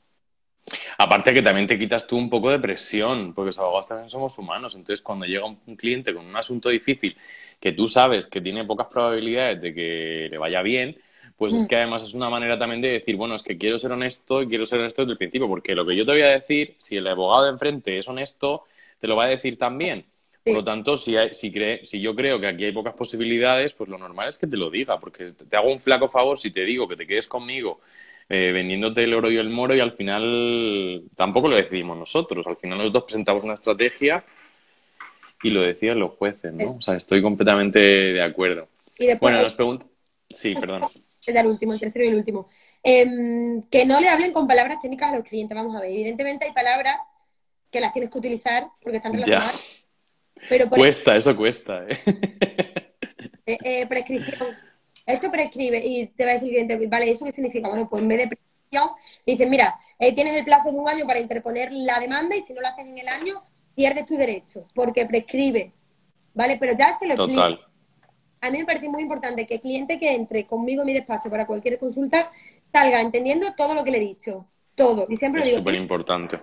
[0.99, 4.39] Aparte que también te quitas tú un poco de presión, porque los abogados también somos
[4.39, 4.75] humanos.
[4.75, 7.17] Entonces, cuando llega un, cliente con un asunto difícil
[7.61, 10.99] que tú sabes que tiene pocas probabilidades de que le vaya bien,
[11.37, 11.67] pues es mm.
[11.69, 14.49] que además es una manera también de decir, bueno, es que quiero ser honesto y
[14.49, 16.97] quiero ser honesto desde el principio, porque lo que yo te voy a decir, si
[16.97, 18.65] el abogado de enfrente es honesto,
[18.99, 20.05] te lo va a decir también.
[20.45, 21.53] Por lo tanto, si, si,
[21.83, 24.71] si yo creo que aquí hay pocas posibilidades, pues lo normal es que te lo
[24.71, 27.81] diga, porque te hago un flaco favor si te digo que te quedes conmigo
[28.29, 32.47] eh, vendiéndote el oro y el moro y al final tampoco lo decidimos nosotros.
[32.47, 34.25] Al final nosotros presentamos una estrategia
[35.43, 36.73] y lo decían los jueces, ¿no?
[36.73, 38.69] O sea, estoy completamente de acuerdo.
[39.21, 39.89] bueno, nos preguntan...
[40.29, 40.83] Sí, perdón.
[41.27, 42.49] Es el último, el tercero y el último.
[42.83, 45.91] Em, que no le hablen con palabras técnicas a los clientes, vamos a ver.
[45.91, 46.97] Evidentemente hay palabras
[47.71, 49.87] que las tienes que utilizar porque están relacionadas.
[50.49, 51.99] Pero cuesta, eso cuesta, ¿eh?
[53.45, 54.57] eh, eh prescripción
[55.09, 57.69] esto prescribe y te va a decir el cliente, vale, ¿eso qué significa?
[57.69, 58.91] Bueno, pues en vez de prescripción,
[59.25, 62.53] dices, mira, eh, tienes el plazo de un año para interponer la demanda y si
[62.53, 63.43] no lo haces en el año,
[63.75, 65.73] pierdes tu derecho, porque prescribe,
[66.35, 66.59] ¿vale?
[66.61, 67.59] Pero ya se lo Total.
[68.41, 71.31] A mí me parece muy importante que el cliente que entre conmigo en mi despacho
[71.31, 72.31] para cualquier consulta
[72.71, 75.07] salga entendiendo todo lo que le he dicho, todo.
[75.09, 75.61] Y siempre es lo digo.
[75.61, 76.39] súper importante.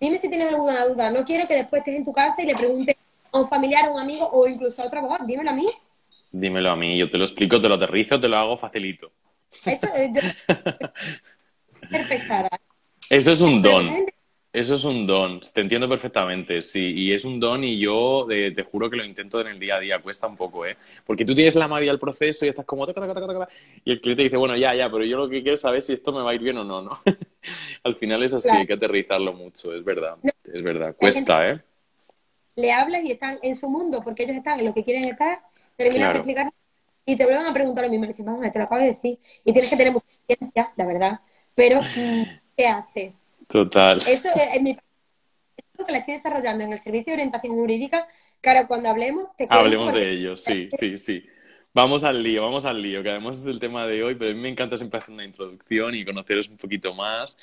[0.00, 1.10] Dime si tienes alguna duda.
[1.10, 2.96] No quiero que después estés en tu casa y le preguntes
[3.30, 5.24] a un familiar, a un amigo o incluso a otro abogado.
[5.26, 5.66] Dímelo a mí
[6.30, 9.12] Dímelo a mí, yo te lo explico, te lo aterrizo, te lo hago facilito.
[9.64, 10.20] Eso, yo...
[11.90, 12.48] ser pesada.
[13.08, 14.06] Eso es un don.
[14.56, 18.52] Eso es un don, te entiendo perfectamente, sí, y es un don y yo eh,
[18.52, 20.78] te juro que lo intento en el día a día, cuesta un poco, ¿eh?
[21.04, 22.86] Porque tú tienes la magia del proceso y estás como
[23.84, 25.92] y el cliente dice, bueno, ya, ya, pero yo lo que quiero es saber si
[25.92, 26.92] esto me va a ir bien o no, ¿no?
[27.84, 31.60] Al final es así, hay que aterrizarlo mucho, es verdad, es verdad, cuesta, ¿eh?
[32.54, 35.38] Le hablas y están en su mundo porque ellos están en lo que quieren estar,
[35.76, 36.52] terminan de explicar
[37.04, 39.18] y te vuelven a preguntar lo mismo, y dices, vamos, te lo acabo de decir,
[39.44, 41.20] y tienes que tener mucha ciencia, la verdad,
[41.54, 42.22] pero mm,
[42.56, 43.24] ¿qué haces?
[43.46, 43.98] Total.
[43.98, 48.08] Eso es, mi que la estoy desarrollando en el servicio de orientación jurídica,
[48.40, 51.26] claro, cuando hablemos, te Hablemos de ello, sí, sí, sí.
[51.72, 54.34] Vamos al lío, vamos al lío, que además es el tema de hoy, pero a
[54.34, 57.38] mí me encanta siempre hacer una introducción y conoceros un poquito más.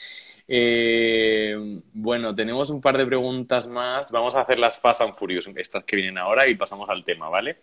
[0.47, 1.55] Eh,
[1.93, 4.11] bueno, tenemos un par de preguntas más.
[4.11, 7.29] Vamos a hacer las Fast and Furious, estas que vienen ahora, y pasamos al tema,
[7.29, 7.57] ¿vale?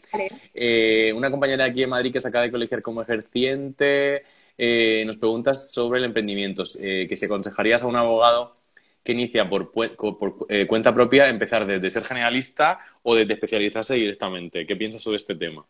[0.55, 4.25] Eh, una compañera aquí en Madrid que se acaba de colegiar como ejerciente
[4.63, 8.55] eh, nos preguntas sobre el emprendimiento, que si aconsejarías a un abogado
[9.03, 14.67] que inicia por, cuenta propia empezar desde ser generalista o desde especializarse directamente.
[14.67, 15.65] ¿Qué piensas sobre este tema?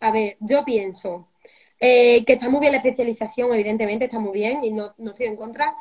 [0.00, 1.28] A ver, yo pienso
[1.78, 5.36] que está muy bien la especialización, evidentemente está muy bien y no, no estoy en
[5.36, 5.74] contra,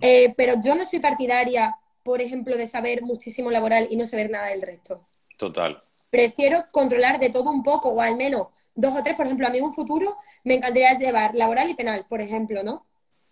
[0.00, 4.30] eh, pero yo no soy partidaria, por ejemplo, de saber muchísimo laboral y no saber
[4.30, 5.06] nada del resto.
[5.36, 5.82] Total.
[6.10, 9.16] Prefiero controlar de todo un poco, o al menos dos o tres.
[9.16, 12.62] Por ejemplo, a mí en un futuro me encantaría llevar laboral y penal, pero ejemplo,
[12.62, 12.86] ¿no?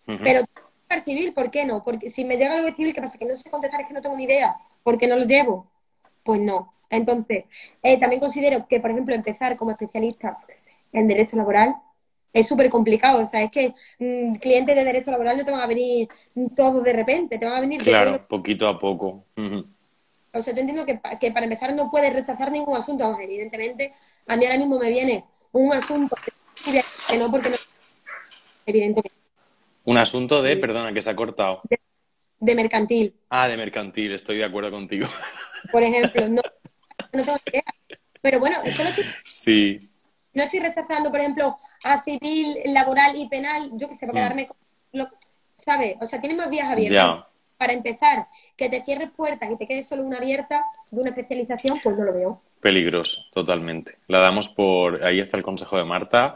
[0.06, 0.42] Pero
[1.02, 1.82] civil, ¿por qué no?
[1.82, 3.18] Porque si me llega algo de civil, ¿qué pasa?
[3.18, 4.56] Que no sé contestar, es que no tengo ni idea.
[4.82, 5.70] ¿Por qué no lo llevo?
[6.22, 6.74] Pues no.
[6.90, 7.44] Entonces,
[7.82, 11.76] eh, también considero que, por ejemplo, empezar como especialista pues, en derecho laboral
[12.34, 13.22] es súper complicado.
[13.22, 16.08] O sea, es que mm, clientes de derecho laboral no te van a venir
[16.54, 17.82] todo de repente, te van a venir...
[17.82, 19.24] Claro, poquito a poco.
[20.32, 23.04] O sea, yo entiendo que, que, para empezar no puedes rechazar ningún asunto.
[23.04, 23.94] Vamos, evidentemente,
[24.26, 26.16] a mí ahora mismo me viene un asunto
[26.64, 27.56] que no porque no...
[28.66, 29.12] Evidentemente.
[29.84, 31.62] Un asunto de, perdona, que se ha cortado.
[32.40, 33.14] De, mercantil.
[33.28, 35.06] Ah, de mercantil, estoy de acuerdo contigo.
[35.70, 36.42] Por ejemplo, no,
[37.12, 37.62] no tengo idea.
[38.20, 39.04] Pero bueno, eso estoy...
[39.24, 39.90] Sí.
[40.32, 44.16] No estoy rechazando, por ejemplo, a civil, laboral y penal, yo que sé, para mm.
[44.16, 44.56] quedarme con
[44.92, 45.08] lo,
[45.58, 45.96] ¿sabes?
[46.00, 47.26] O sea, tienes más vías abiertas.
[47.56, 51.78] Para empezar, que te cierres puertas y te quedes solo una abierta de una especialización,
[51.82, 52.42] pues no lo veo.
[52.60, 53.96] Peligroso, totalmente.
[54.08, 56.34] La damos por, ahí está el consejo de Marta.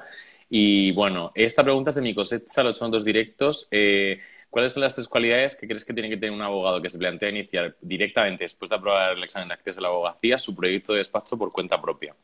[0.49, 3.69] Y bueno, esta pregunta es de mi cosecha, los son dos directos.
[3.71, 6.89] Eh, ¿Cuáles son las tres cualidades que crees que tiene que tener un abogado que
[6.89, 10.55] se plantea iniciar directamente después de aprobar el examen de acceso a la abogacía su
[10.55, 12.15] proyecto de despacho por cuenta propia?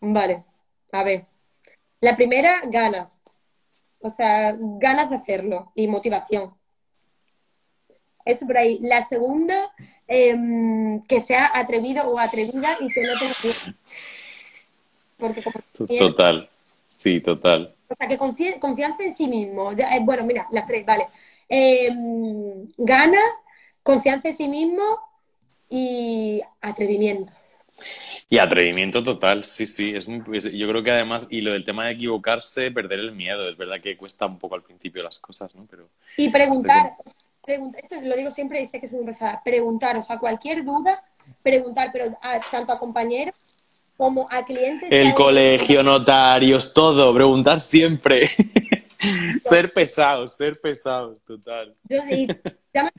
[0.00, 0.44] Vale,
[0.90, 1.35] a ver.
[2.06, 3.20] La primera, ganas.
[3.98, 6.54] O sea, ganas de hacerlo y motivación.
[8.24, 8.78] Eso por ahí.
[8.80, 9.74] La segunda,
[10.06, 13.74] em, que sea atrevido o atrevida y que no tenga
[15.18, 15.58] Porque como
[15.98, 16.48] Total,
[16.84, 17.74] sí, total.
[17.88, 18.18] O sea, que
[18.60, 19.72] confianza en sí mismo.
[19.72, 21.08] Eh, bueno, mira, las tres, vale.
[21.48, 23.20] Em, gana,
[23.82, 25.00] confianza en sí mismo
[25.68, 27.32] y atrevimiento.
[28.28, 29.94] Y atrevimiento total, sí, sí.
[29.94, 33.56] Es yo creo que además, y lo del tema de equivocarse, perder el miedo, es
[33.56, 35.66] verdad que cuesta un poco al principio las cosas, ¿no?
[35.70, 36.94] Pero y preguntar,
[37.46, 41.04] esto lo digo siempre y sé que es un pesada, preguntar, o sea, cualquier duda,
[41.42, 42.06] preguntar, pero
[42.50, 43.34] tanto a compañeros
[43.96, 44.88] como a clientes.
[44.90, 48.28] El colegio, notarios, todo, preguntar siempre.
[49.44, 51.74] ser pesados, ser pesados, total.
[51.88, 52.26] Yo sí,
[52.74, 52.90] llama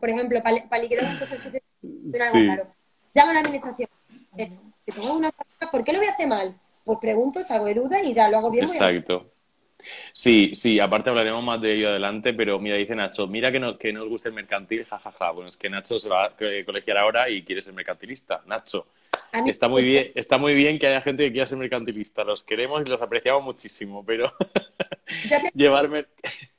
[0.00, 1.48] por ejemplo, para liquidar un proceso.
[3.14, 3.88] Llama a la administración
[5.70, 6.58] ¿por qué lo voy a hacer mal?
[6.84, 8.64] Pues pregunto, salgo de duda y ya lo hago bien.
[8.64, 9.28] Exacto.
[10.12, 13.78] Sí, sí, aparte hablaremos más de ello adelante, pero mira, dice Nacho, mira que, no,
[13.78, 15.12] que nos gusta el mercantil, jajaja.
[15.12, 15.30] Ja, ja.
[15.30, 18.42] Bueno, es que Nacho se va a colegiar ahora y quiere ser mercantilista.
[18.46, 18.86] Nacho,
[19.46, 22.24] está muy bien, está muy bien que haya gente que quiera ser mercantilista.
[22.24, 24.32] Los queremos y los apreciamos muchísimo, pero
[25.54, 26.06] llevarme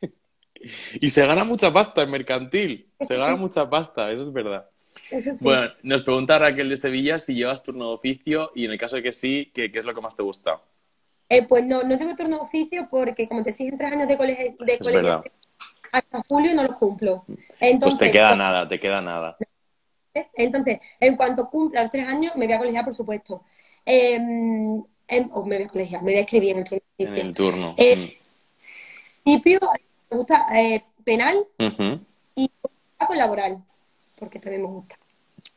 [1.01, 2.87] y se gana mucha pasta en mercantil.
[3.01, 4.69] Se gana mucha pasta, eso es verdad.
[5.41, 8.95] Bueno, nos pregunta Raquel de Sevilla si llevas turno de oficio y en el caso
[8.95, 10.61] de que sí, ¿qué, es lo que más te gusta?
[11.29, 14.17] Eh, pues no, no tengo turno de oficio porque como te siguen tres años de
[14.17, 15.21] colegio, de
[15.91, 17.25] hasta julio no los cumplo.
[17.59, 19.37] Entonces, pues te queda nada, te queda nada.
[20.35, 23.43] Entonces, en cuanto cumpla los tres años, me voy a colegiar, por supuesto.
[23.85, 26.83] O me voy a colegiar, me voy a escribir en el turno.
[26.97, 27.75] En el turno.
[27.77, 28.17] Eh,
[29.25, 29.31] mm.
[29.31, 31.47] me gusta eh, penal
[32.35, 32.51] y
[33.07, 33.63] con laboral
[34.19, 34.95] porque también me gusta.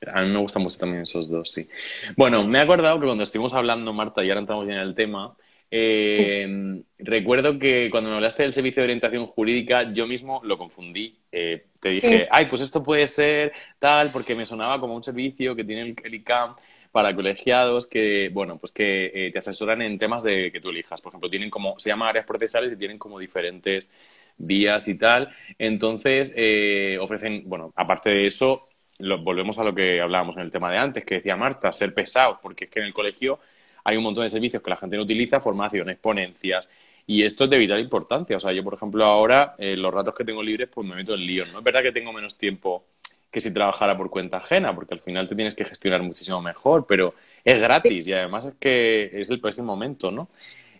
[0.06, 1.68] A mí me gustan mucho también esos dos, sí.
[2.16, 4.94] Bueno, me he acordado que cuando estuvimos hablando, Marta, y ahora entramos ya en el
[4.94, 5.36] tema,
[5.74, 11.18] eh, recuerdo que cuando me hablaste del servicio de orientación jurídica, yo mismo lo confundí.
[11.32, 15.56] Eh, te dije, ay, pues esto puede ser tal, porque me sonaba como un servicio
[15.56, 16.56] que tiene el, ICAM
[16.90, 21.00] para colegiados que, bueno, pues que eh, te asesoran en temas de que tú elijas.
[21.00, 23.90] Por ejemplo, tienen como, se llama áreas procesales y tienen como diferentes
[24.36, 25.30] vías y tal.
[25.58, 28.60] Entonces, eh, ofrecen, bueno, aparte de eso,
[28.98, 32.38] volvemos a lo que hablábamos en el tema de antes, que decía Marta, ser pesados,
[32.42, 33.40] porque es que en el colegio
[33.84, 36.70] hay un montón de servicios que la gente no utiliza, formaciones, ponencias,
[37.06, 38.36] y esto es de vital importancia.
[38.36, 41.14] O sea, yo, por ejemplo, ahora, eh, los ratos que tengo libres, pues me meto
[41.14, 41.44] en lío.
[41.52, 42.84] No es verdad que tengo menos tiempo
[43.30, 46.86] que si trabajara por cuenta ajena, porque al final te tienes que gestionar muchísimo mejor,
[46.86, 50.28] pero es gratis y además es que es el próximo momento, ¿no?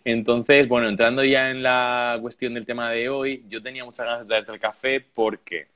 [0.05, 4.21] Entonces, bueno, entrando ya en la cuestión del tema de hoy, yo tenía muchas ganas
[4.21, 5.67] de traerte el café porque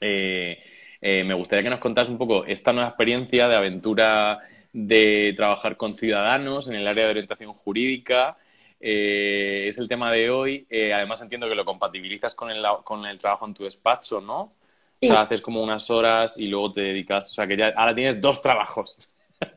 [0.00, 0.58] eh,
[1.00, 4.40] eh, me gustaría que nos contas un poco esta nueva experiencia de aventura
[4.72, 8.38] de trabajar con ciudadanos en el área de orientación jurídica.
[8.80, 10.66] Eh, es el tema de hoy.
[10.94, 14.54] además, entiendo que lo compatibilizas con el, con el trabajo en tu despacho, ¿no?
[15.02, 17.94] O sea, haces como unas horas y luego te dedicas, o sea, que ya ahora
[17.94, 19.14] tienes dos trabajos.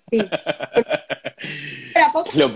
[0.09, 0.19] Sí.
[2.37, 2.53] lo,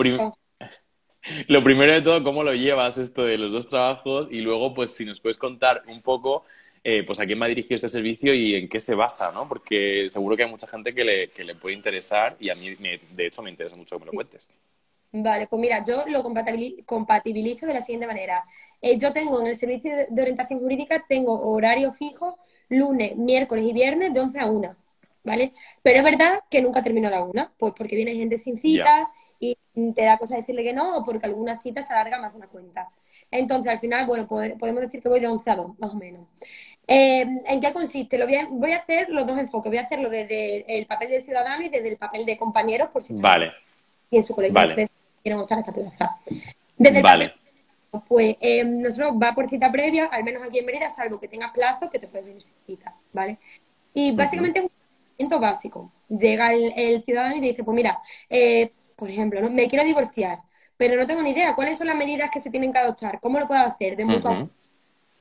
[1.47, 4.29] lo primero de todo, ¿cómo lo llevas esto de los dos trabajos?
[4.31, 6.45] Y luego, pues, si nos puedes contar un poco,
[6.83, 9.47] eh, pues, a quién va dirigido este servicio y en qué se basa, ¿no?
[9.47, 12.75] Porque seguro que hay mucha gente que le, que le puede interesar y a mí,
[12.75, 14.49] de hecho, me interesa mucho que me lo cuentes.
[15.11, 16.21] Vale, pues mira, yo lo
[16.85, 18.43] compatibilizo de la siguiente manera.
[18.81, 22.37] Eh, yo tengo en el servicio de orientación jurídica, tengo horario fijo
[22.69, 24.75] lunes, miércoles y viernes de 11 a 1,
[25.23, 25.53] ¿vale?
[25.81, 29.09] Pero es verdad que nunca termino a la 1, pues porque viene gente sin cita
[29.39, 29.57] y
[29.93, 32.47] te da cosa decirle que no o porque alguna cita se alarga más de una
[32.47, 32.89] cuenta.
[33.29, 36.27] Entonces, al final, bueno, podemos decir que voy de 11 a 2, más o menos.
[36.87, 38.17] Em, ¿En qué consiste?
[38.17, 39.69] Lo voy, a, voy, a, hacer los dos enfoques.
[39.69, 43.03] Voy a hacerlo desde el papel de ciudadano y desde el papel de compañeros, por
[43.03, 43.51] si vale.
[44.09, 44.89] y en su colegio vale.
[45.21, 46.17] quieren mostrar esta plaza.
[46.77, 47.29] Desde el vale.
[47.29, 47.47] papel
[48.07, 51.51] pues eh, nosotros va por cita previa, al menos aquí en Mérida, salvo que tengas
[51.51, 53.39] plazo, que te puedes venir sin cita, ¿vale?
[53.93, 55.91] Y básicamente es un procedimiento básico.
[56.09, 59.49] Llega el, ciudadano y te dice, pues mira, eh, por ejemplo, ¿no?
[59.49, 60.39] me quiero divorciar,
[60.75, 63.39] pero no tengo ni idea cuáles son las medidas que se tienen que adoptar, cómo
[63.39, 64.49] lo puedo hacer, de mutuo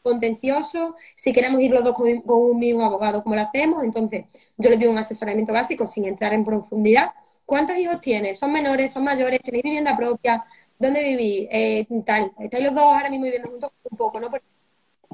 [0.03, 3.85] contencioso, si queremos ir los dos con, un mismo abogado, ¿cómo lo hacemos?
[3.85, 7.12] Entonces, yo les doy un asesoramiento básico sin entrar en profundidad.
[7.45, 8.39] ¿Cuántos hijos tienes?
[8.39, 8.93] ¿Son menores?
[8.93, 9.41] ¿Son mayores?
[9.41, 10.45] ¿Tenéis vivienda propia?
[10.79, 11.49] ¿dónde viví?
[11.51, 14.31] Eh, tal, estáis los dos ahora mismo viviendo juntos un poco, ¿no?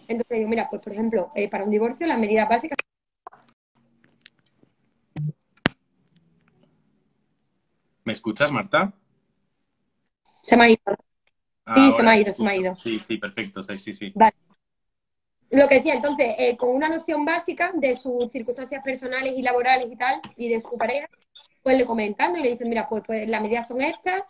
[0.08, 2.76] Entonces digo, mira, pues por ejemplo, eh, para un divorcio las medidas básicas...
[8.04, 8.92] ¿Me escuchas, Marta?
[10.42, 10.80] Se me ha ido.
[11.74, 12.76] sí, se me ha ido, se me ha ido.
[12.76, 14.12] Sí, sí, perfecto, sí, sí, sí.
[14.14, 14.34] Vale.
[15.50, 19.86] Lo que decía, entonces, eh, con una noción básica de sus circunstancias personales y laborales
[19.90, 21.08] y tal, y de su pareja,
[21.62, 24.22] pues le comentan y le dicen, mira, pues, pues las medidas son estas,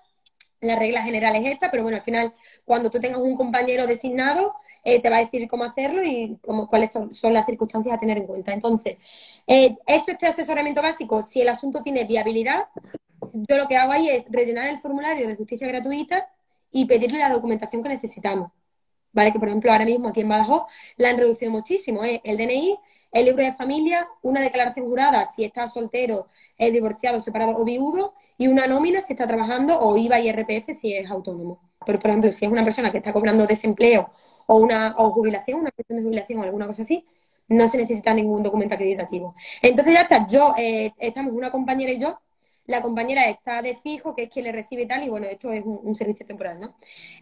[0.61, 2.33] la regla general es esta, pero bueno, al final,
[2.65, 4.55] cuando tú tengas un compañero designado,
[4.85, 8.19] eh, te va a decir cómo hacerlo y cómo, cuáles son, las circunstancias a tener
[8.19, 8.53] en cuenta.
[8.53, 8.99] Entonces,
[9.47, 12.65] eh, hecho este asesoramiento básico, si el asunto tiene viabilidad,
[13.33, 16.29] yo lo que hago ahí es rellenar el formulario de justicia gratuita
[16.71, 18.51] y pedirle la documentación que necesitamos.
[19.13, 19.33] ¿Vale?
[19.33, 20.63] Que por ejemplo ahora mismo aquí en Badajoz
[20.97, 22.03] la han reducido muchísimo.
[22.05, 22.21] ¿eh?
[22.25, 22.79] El DNI,
[23.13, 26.29] el libro de familia, una declaración jurada si está soltero,
[26.59, 30.95] divorciado, separado o viudo y una nómina si está trabajando o IVA y RPF si
[30.95, 31.61] es autónomo.
[31.85, 34.11] Pero, por ejemplo, si es una persona que está cobrando desempleo
[34.47, 37.05] o una o jubilación, una cuestión de jubilación o alguna cosa así,
[37.49, 39.35] no se necesita ningún documento acreditativo.
[39.61, 42.19] Entonces ya está, yo, eh, estamos una compañera y yo,
[42.67, 45.63] la compañera está de fijo, que es quien le recibe tal, y bueno, esto es
[45.65, 46.77] un, servicio temporal, ¿no?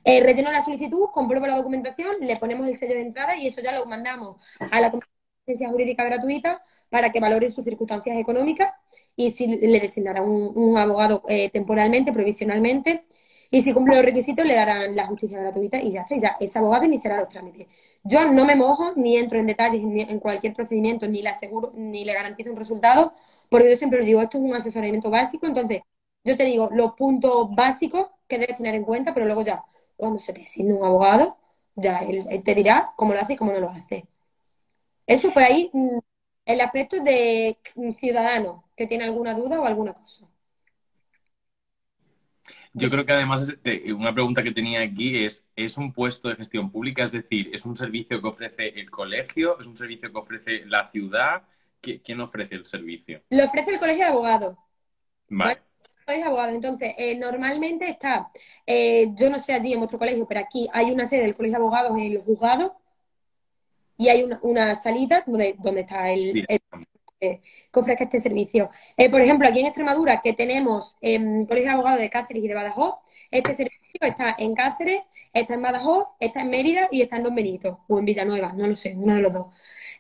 [0.04, 3.60] Eh, relleno la solicitud, compruebo la documentación, le ponemos el sello de entrada y eso
[3.60, 8.72] ya lo mandamos a la Comisión Jurídica Gratuita para que valore sus circunstancias económicas
[9.16, 13.04] y si le designarán un, abogado eh, temporalmente, provisionalmente,
[13.50, 16.58] y si cumple los requisitos le darán la justicia gratuita y ya está, ya ese
[16.58, 17.66] abogado iniciará los trámites.
[18.04, 22.04] Yo no me mojo ni entro en detalles en cualquier procedimiento, ni le aseguro, ni
[22.04, 23.12] le garantizo un resultado,
[23.50, 25.82] porque yo siempre le digo, esto es un asesoramiento básico, entonces
[26.24, 29.64] yo te digo los puntos básicos que debes tener en cuenta, pero luego ya,
[29.96, 31.36] cuando se te designe un abogado,
[31.76, 34.06] ya él, te dirá cómo lo hace y cómo no lo hace.
[35.06, 35.98] Eso por ahí, mm,
[36.46, 37.58] el aspecto de
[37.98, 40.26] ciudadano, que tiene alguna duda o alguna cosa.
[42.72, 46.36] Yo creo que además eh, una pregunta que tenía aquí es, ¿es un puesto de
[46.36, 47.02] gestión pública?
[47.04, 49.58] Es decir, ¿es un servicio que ofrece el colegio?
[49.60, 51.42] ¿Es un servicio que ofrece la ciudad?
[51.80, 53.22] ¿Quién ofrece el servicio?
[53.30, 54.56] Lo ofrece el colegio de abogados.
[55.28, 55.52] Vale.
[55.52, 56.54] El colegio de abogados.
[56.54, 58.30] Entonces, eh, normalmente está,
[58.66, 61.58] eh, yo no sé allí en vuestro colegio, pero aquí hay una sede del colegio
[61.58, 62.72] de abogados en los juzgados
[63.96, 66.46] y hay una, salita donde, donde está el
[67.20, 67.42] que
[67.74, 68.70] ofrezca este servicio.
[68.96, 72.48] Eh, por ejemplo, aquí en Extremadura, que tenemos eh, Colegio de Abogados de Cáceres y
[72.48, 72.96] de Badajoz,
[73.30, 75.02] este servicio está en Cáceres,
[75.32, 78.66] está en Badajoz, está en Mérida y está en Don Benito, o en Villanueva, no
[78.66, 79.46] lo sé, uno de los dos.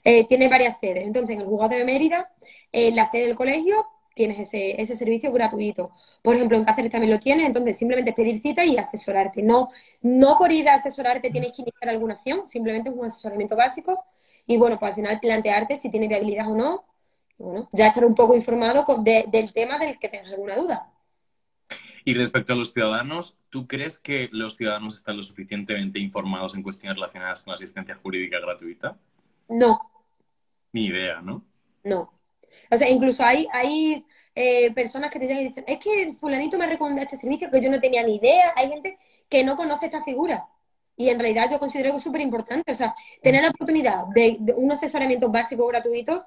[0.04, 1.04] Eh, tiene varias sedes.
[1.04, 2.30] Entonces, en el juzgado de Mérida,
[2.72, 5.92] eh, la sede del colegio, tienes ese, ese servicio gratuito.
[6.22, 9.42] Por ejemplo, en Cáceres también lo tienes, entonces simplemente pedir cita y asesorarte.
[9.42, 9.70] No,
[10.02, 14.04] no por ir a asesorarte tienes que iniciar alguna acción, simplemente es un asesoramiento básico
[14.46, 16.84] y bueno, pues al final plantearte si tiene viabilidad o no.
[17.38, 20.90] Bueno, ya estar un poco informado del tema del que tengas alguna duda.
[22.04, 26.62] Y respecto a los ciudadanos, ¿tú crees que los ciudadanos están lo suficientemente informados en
[26.62, 28.98] cuestiones relacionadas con asistencia jurídica gratuita?
[29.50, 29.80] No.
[30.72, 31.44] Ni idea, ¿no?
[31.84, 32.12] No.
[32.70, 36.68] O sea, incluso hay, hay eh, personas que te dicen, es que fulanito me ha
[36.68, 38.52] recomendado este servicio que yo no tenía ni idea.
[38.56, 38.98] Hay gente
[39.28, 40.46] que no conoce esta figura.
[40.96, 42.72] Y en realidad yo considero que es súper importante.
[42.72, 46.24] O sea, tener la oportunidad de, un asesoramiento básico gratuito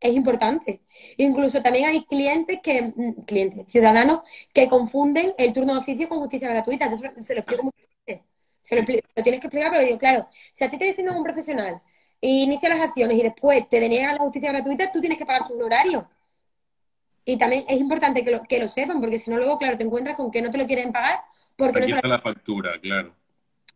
[0.00, 0.82] es importante.
[1.16, 4.20] Incluso también hay clientes que, mm, clientes, ciudadanos,
[4.52, 6.88] que confunden el turno de oficio con justicia gratuita.
[6.90, 8.24] Yo se, lo explico muchas veces.
[8.60, 11.24] Se lo, lo, tienes que explicar, pero digo, claro, si a ti te diciendo un
[11.24, 11.82] profesional
[12.20, 15.54] inicia las acciones y después te deniegan la justicia gratuita, tú tienes que pagar su
[15.54, 16.08] honorario.
[17.24, 19.84] Y también es importante que lo, que lo sepan, porque si no, luego, claro, te
[19.84, 21.20] encuentras con que no te lo quieren pagar
[21.56, 23.14] porque Aquí no está la factura, claro.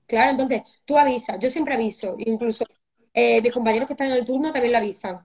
[0.07, 2.65] Claro, entonces tú avisas, yo siempre aviso, incluso
[3.13, 5.21] eh, mis compañeros que están en el turno también lo avisan.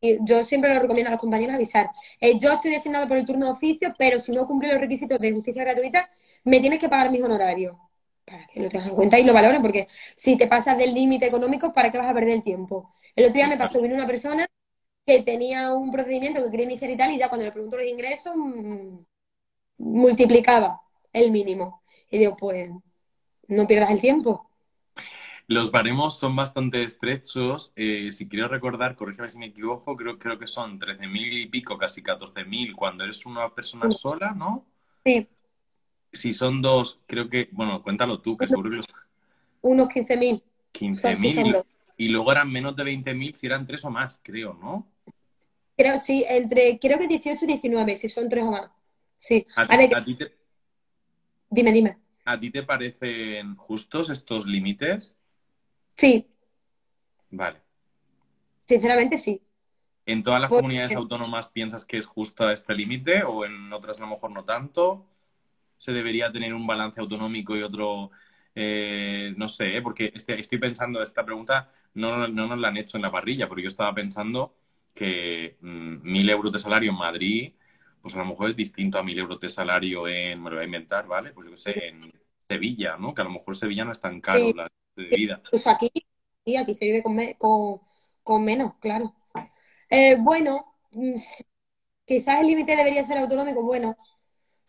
[0.00, 1.90] Y yo siempre lo recomiendo a los compañeros avisar.
[2.20, 5.18] Eh, yo estoy designado por el turno de oficio, pero si no cumple los requisitos
[5.18, 6.10] de justicia gratuita,
[6.44, 7.76] me tienes que pagar mis honorarios
[8.24, 11.26] para que lo tengas en cuenta y lo valoren, porque si te pasas del límite
[11.26, 12.94] económico, ¿para qué vas a perder el tiempo?
[13.14, 14.46] El otro día me pasó, vino una persona
[15.06, 17.86] que tenía un procedimiento que quería iniciar y tal, y ya cuando le pregunto los
[17.86, 18.98] ingresos, mm,
[19.78, 20.80] multiplicaba
[21.12, 21.82] el mínimo.
[22.10, 22.70] Y digo, pues,
[23.48, 24.50] no pierdas el tiempo.
[25.46, 27.72] Los baremos son bastante estrechos.
[27.76, 31.76] Eh, si quiero recordar, corrígeme si me equivoco, creo, creo que son 13.000 y pico,
[31.76, 34.64] casi 14.000 cuando eres una persona sola, ¿no?
[35.04, 35.28] Sí
[36.14, 38.86] si son dos, creo que, bueno, cuéntalo tú, que seguro que los...
[39.62, 40.42] Unos 15.000.
[40.72, 41.64] 15.000.
[41.96, 44.86] y luego eran menos de 20.000 si eran tres o más, creo, ¿no?
[45.76, 48.70] Creo, sí, entre, creo que 18 y 19, si son tres o más.
[49.16, 49.46] Sí.
[49.56, 50.32] ¿A ti, te...
[51.50, 51.98] Dime, dime.
[52.24, 55.18] ¿A ti te parecen justos estos límites?
[55.96, 56.26] Sí.
[57.30, 57.60] Vale.
[58.64, 59.42] Sinceramente, sí.
[60.06, 64.02] ¿En todas las comunidades autónomas piensas que es justo este límite o en otras a
[64.02, 65.06] lo mejor no tanto?
[65.78, 68.10] Se debería tener un balance autonómico y otro,
[68.54, 69.82] eh, no sé, ¿eh?
[69.82, 73.48] porque este, estoy pensando, esta pregunta no, no, nos la han hecho en la parrilla,
[73.48, 74.54] porque yo estaba pensando
[74.94, 77.52] que mm, mil euros de salario en Madrid,
[78.00, 80.62] pues a lo mejor es distinto a mil euros de salario en, me lo voy
[80.62, 81.32] a inventar, ¿vale?
[81.32, 82.12] Pues yo qué sé, en
[82.48, 83.14] Sevilla, ¿no?
[83.14, 85.40] Que a lo mejor Sevilla no es tan caro la vida.
[85.50, 85.90] Pues aquí,
[86.44, 87.80] sí, aquí se vive con, con,
[88.22, 89.14] con menos, claro.
[89.90, 91.14] Eh, bueno, mm,
[92.06, 93.96] quizás el límite debería ser autonómico, bueno,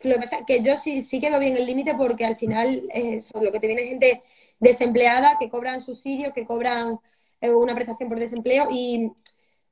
[0.03, 2.83] lo que pasa que yo sí, sí que veo bien el límite porque al final
[2.93, 4.23] es lo que te viene gente
[4.59, 6.99] desempleada que cobran subsidios, que cobran
[7.41, 9.11] eh, una prestación por desempleo y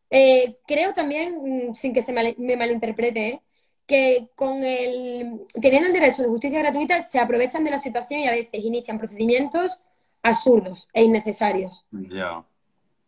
[0.09, 3.41] eh, creo también, mm, sin que se me malinterprete,
[3.85, 8.27] que con el teniendo el derecho de justicia gratuita se aprovechan de la situación y
[8.27, 9.81] a veces inician procedimientos
[10.21, 11.85] absurdos e innecesarios.
[11.91, 12.45] Ya.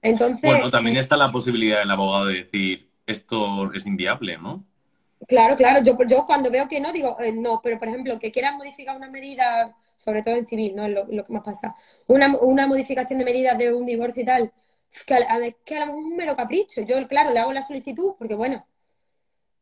[0.02, 4.64] Entonces, bueno, también está la posibilidad del abogado de decir esto es inviable, ¿no?
[5.28, 5.82] Claro, claro.
[5.84, 8.96] Yo, yo cuando veo que no, digo, eh, no, pero por ejemplo, que quieran modificar
[8.96, 10.86] una medida, sobre todo en civil, ¿no?
[10.86, 11.76] Es lo, que más pasa.
[12.08, 14.52] Una, una modificación de medidas de un divorcio y tal,
[15.06, 16.82] que a, que a lo mejor es un mero capricho.
[16.82, 18.66] Yo, claro, le hago la solicitud porque, bueno,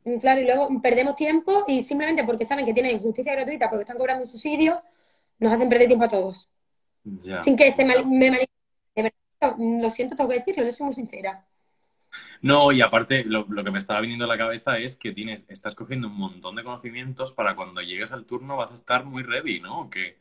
[0.05, 3.83] mm, claro, y luego perdemos tiempo y simplemente porque saben que tienen justicia gratuita porque
[3.83, 4.81] están cobrando un subsidio,
[5.39, 6.49] nos hacen perder tiempo a todos.
[7.43, 8.47] Sin que se me mal...
[9.57, 11.45] Lo siento, tengo que decirlo, yo soy muy sincera.
[12.43, 15.75] No, y aparte, lo, que me estaba viniendo a la cabeza es que tienes, estás
[15.75, 19.61] cogiendo un montón de conocimientos para cuando llegues al turno vas a estar muy ready,
[19.61, 19.89] ¿no?
[19.89, 20.17] Que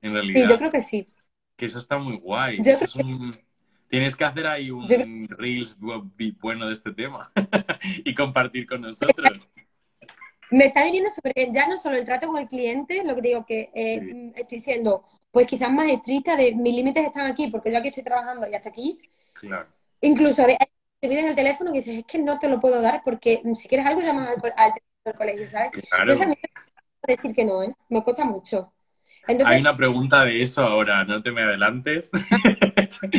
[0.00, 0.42] en realidad.
[0.42, 1.08] Sí, yo creo que sí.
[1.56, 2.60] Que eso está muy guay.
[3.88, 4.86] Tienes que hacer ahí un
[5.28, 5.76] Reels
[6.40, 7.32] bueno de este tema
[8.04, 9.48] y compartir con nosotros.
[10.52, 13.22] Me está viniendo súper bien, ya no solo el trato con el cliente, lo que
[13.22, 17.72] digo que eh, estoy siendo, pues quizás más estricta de mis límites están aquí, porque
[17.72, 19.00] yo aquí estoy trabajando y hasta aquí.
[19.32, 19.66] Claro.
[20.00, 20.46] Incluso
[21.04, 23.68] te piden el teléfono y dices, es que no te lo puedo dar porque si
[23.68, 25.72] quieres algo llamas al, al, colegio, ¿sabes?
[25.90, 26.14] Claro.
[26.14, 26.24] Yo
[27.06, 27.74] decir que no, ¿eh?
[27.90, 28.72] Me cuesta mucho.
[29.26, 32.10] Hay una pregunta de eso ahora, no te me adelantes.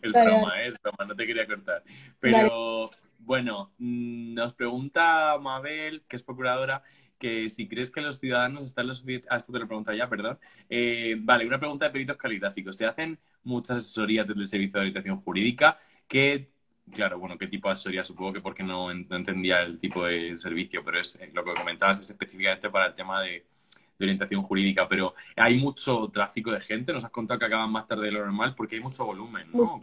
[0.00, 1.82] es broma, es broma, no te quería cortar.
[2.18, 6.82] Pero bueno, mm, nos pregunta Mabel, que es procuradora,
[7.18, 9.28] que si crees que los ciudadanos están lo suficiente...
[9.30, 10.38] Ah, esto te lo pregunto ya, perdón.
[10.70, 12.78] Eh, vale, una pregunta de peritos calitáficos.
[12.78, 15.78] ¿Se hacen muchas asesorías desde el Servicio de Orientación Jurídica?
[16.10, 16.50] ¿Qué,
[16.92, 18.02] claro, bueno, qué tipo de asesoría?
[18.02, 22.10] Supongo que porque no, entendía el tipo de servicio, pero es lo que comentabas es
[22.10, 23.46] específicamente para el tema de,
[24.00, 28.06] orientación jurídica, pero hay mucho tráfico de gente, nos has contado que acaban más tarde
[28.06, 29.80] de lo normal porque hay mucho volumen, ¿no?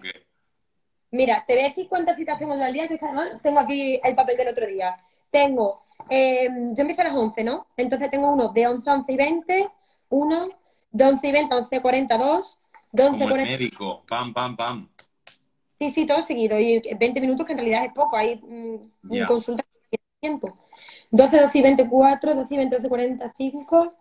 [1.11, 4.15] Mira, te voy a decir cuántas citas tengo al día, que además tengo aquí el
[4.15, 4.97] papel del otro día.
[5.32, 7.67] Tengo, eh, yo empiezo a las 11, ¿no?
[7.78, 9.69] Entonces tengo uno de 11 a 11 y 20,
[10.09, 10.49] uno,
[10.91, 12.59] de 11 y 20 a 11 y 42,
[12.91, 13.51] de 11 Como el 40...
[13.51, 14.89] médico, pam, pam, pam.
[15.80, 16.59] Sí, sí, todo seguido.
[16.59, 18.17] Y 20 minutos que en realidad es poco.
[18.17, 19.25] Hay mm, Ya.
[19.25, 20.67] consulta que tiene tiempo.
[21.11, 23.93] 12, 12 y 24, 12 y 20, 12 y 45,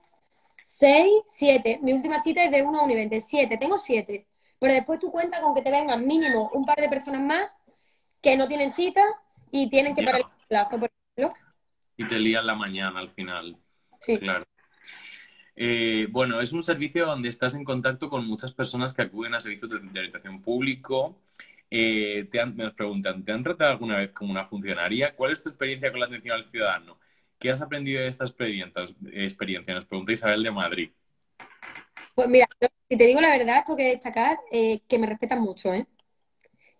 [0.64, 1.78] 6, 7.
[1.82, 3.20] Mi última cita es de 1 a 1 y 20.
[3.20, 3.58] 7.
[3.58, 4.26] Tengo 7.
[4.58, 7.50] Pero después tú cuentas con que te vengan mínimo un par de personas más
[8.22, 9.02] que no tienen cita
[9.50, 10.06] y tienen que Ya.
[10.06, 11.36] parar el plazo, por ejemplo.
[11.98, 13.56] Y te lías la mañana al final.
[14.00, 14.18] Sí.
[14.18, 14.44] Claro.
[15.54, 19.40] Eh, bueno, es un servicio donde estás en contacto con muchas personas que acuden a
[19.40, 21.16] servicios de, de orientación público.
[21.70, 25.14] Eh, te han- me preguntan, ¿te han tratado alguna vez como una funcionaria?
[25.16, 26.98] ¿Cuál es tu experiencia con la atención al ciudadano?
[27.38, 29.74] ¿Qué has aprendido de esta experiencia?
[29.74, 30.90] Nos pregunta Isabel de Madrid.
[32.14, 32.46] Pues mira,
[32.88, 35.86] si te digo la verdad, tengo que destacar eh, que me respetan mucho, ¿eh?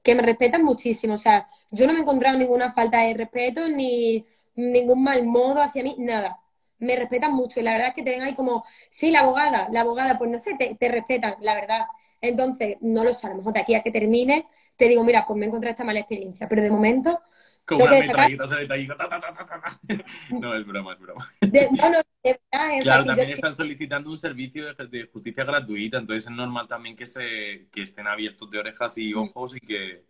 [0.03, 1.14] Que me respetan muchísimo.
[1.14, 4.26] O sea, yo no me he encontrado ninguna falta de respeto ni
[4.57, 6.41] ningún mal modo hacia mí, nada.
[6.78, 9.68] Me respetan mucho y la verdad es que te ven ahí como, sí, la abogada,
[9.72, 11.87] la abogada, pues no sé, te, te respetan, la verdad.
[12.20, 14.47] Entonces, no lo sé, a lo mejor de aquí a que termine,
[14.77, 17.20] te digo, mira, pues me he encontrado esta mala experiencia, pero de momento,
[17.64, 18.45] Como una metralleta.
[20.41, 21.33] No, es broma, es broma.
[21.41, 25.45] de, no, no, de verdad, sea, Claro, también están solicitando un servicio de, de justicia
[25.45, 29.61] gratuita, entonces es normal también que se que estén abiertos de orejas y ojos y
[29.61, 30.05] que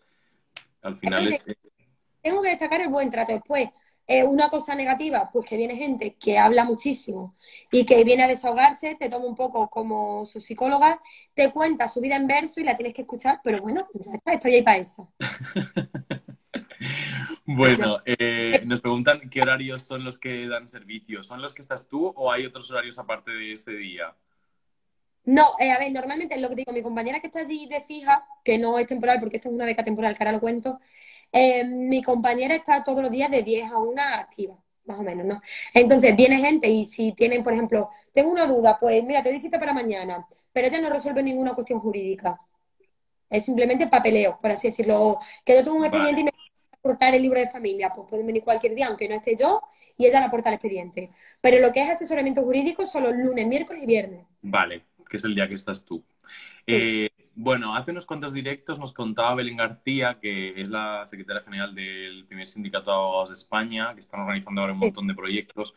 [0.83, 1.43] al final es-
[2.23, 3.33] tengo que destacar el buen trato.
[3.33, 3.71] Después,
[4.07, 7.37] eh, una cosa negativa, pues que viene gente que habla muchísimo
[7.71, 11.01] y que viene a desahogarse, te toma un poco como su psicóloga,
[11.35, 14.33] te cuenta su vida en verso y la tienes que escuchar, pero bueno, ya está,
[14.35, 15.13] estoy ahí para eso.
[17.49, 21.23] Bueno, eh, nos preguntan qué horarios son los que dan servicio.
[21.23, 24.15] ¿Son los que estás tú o hay otros horarios aparte de ese día?
[25.25, 28.27] No, eh, a ver, normalmente lo que digo, mi compañera que está allí de fija,
[28.45, 30.81] que no es temporal porque esto es una beca temporal, que ahora lo cuento,
[31.37, 35.27] eh, mi compañera está todos los días de 10 a 1 activa, más o menos,
[35.27, 35.41] ¿no?
[35.75, 39.41] Entonces viene gente y si tienen, por ejemplo, tengo una duda, pues mira, te doy
[39.41, 42.41] cita para mañana, pero ella no resuelve ninguna cuestión jurídica.
[43.31, 45.01] Es simplemente papeleo, por así decirlo.
[45.03, 45.87] O que yo tengo un Vale.
[45.87, 46.41] expediente y me voy
[46.73, 49.63] a aportar el libro de familia, pues pueden venir cualquier día, aunque no esté yo,
[49.97, 51.11] y ella le aporta el expediente.
[51.41, 54.27] Pero lo que es asesoramiento jurídico son los lunes, miércoles y viernes.
[54.43, 56.05] Vale, que es el día que estás tú.
[56.67, 61.75] Eh, bueno, hace unos cuantos directos nos contaba Belén García, que es la secretaria general
[61.75, 65.75] del primer sindicato de abogados de España, que están organizando ahora un montón de proyectos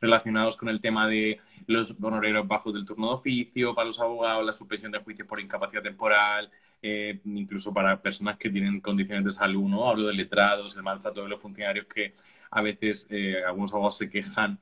[0.00, 4.46] relacionados con el tema de los honorarios bajos del turno de oficio para los abogados,
[4.46, 6.50] la suspensión de juicios por incapacidad temporal,
[6.80, 9.88] eh, incluso para personas que tienen condiciones de salud, ¿no?
[9.88, 12.14] Hablo de letrados, el maltrato de los funcionarios que
[12.50, 14.58] a veces eh, algunos abogados se quejan,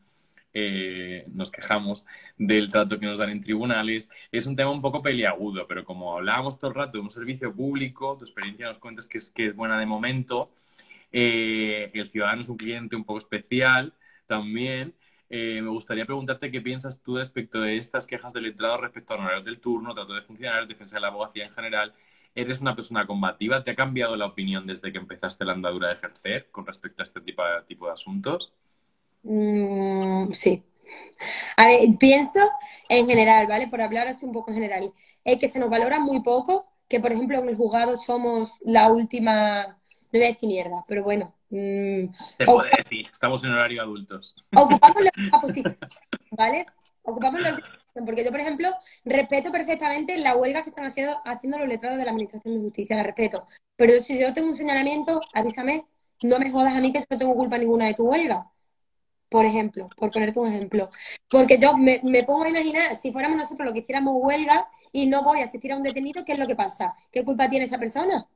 [0.55, 4.11] eh, nos quejamos del trato que nos dan en tribunales.
[4.31, 7.55] Es un tema un poco peliagudo, pero como hablábamos todo el rato de un servicio
[7.55, 10.51] público, tu experiencia nos cuentas que es, que es buena de momento,
[11.13, 13.95] eh, el ciudadano es un cliente un poco especial
[14.27, 14.95] también.
[15.31, 19.17] Eh, me gustaría preguntarte qué piensas tú respecto de estas quejas del letrado respecto a
[19.17, 21.95] honorarios del turno, trato de funcionarios, defensa de la abogacía en general.
[22.35, 23.63] ¿Eres una persona combativa?
[23.65, 27.05] ¿Te ha cambiado la opinión desde que empezaste la andadura de ejercer con respecto a
[27.05, 28.53] este tipo de, tipo de asuntos?
[29.23, 30.65] Mm, sí.
[31.57, 32.41] A ver, pienso
[32.89, 33.69] en general, ¿vale?
[33.69, 34.93] Por hablar así un poco en general.
[35.25, 38.91] Es que se nos valora muy poco, que por ejemplo en el juzgado somos la
[38.93, 39.77] última, no
[40.13, 42.07] voy a decir mierda, pero bueno, mm,
[42.39, 44.35] Te o- puede decir, estamos en horario adultos.
[44.55, 45.79] ocupamos la posición,
[46.31, 46.67] ¿vale?
[47.03, 48.69] Ocupamos la posición, porque yo, por ejemplo,
[49.05, 52.97] respeto perfectamente la huelga que están haciendo, haciendo los letrados de la Administración de Justicia,
[52.97, 53.47] la respeto.
[53.77, 55.87] Pero si yo tengo un señalamiento, avísame,
[56.23, 58.52] no me jodas a mí que yo no tengo culpa ninguna de tu huelga.
[59.33, 60.91] Por ejemplo, por ponerte un ejemplo.
[61.29, 65.07] Porque yo me, me pongo a imaginar, si fuéramos nosotros los que hiciéramos huelga y
[65.07, 66.95] no voy a asistir a un detenido, ¿qué es lo que pasa?
[67.11, 68.27] ¿Qué culpa tiene esa persona?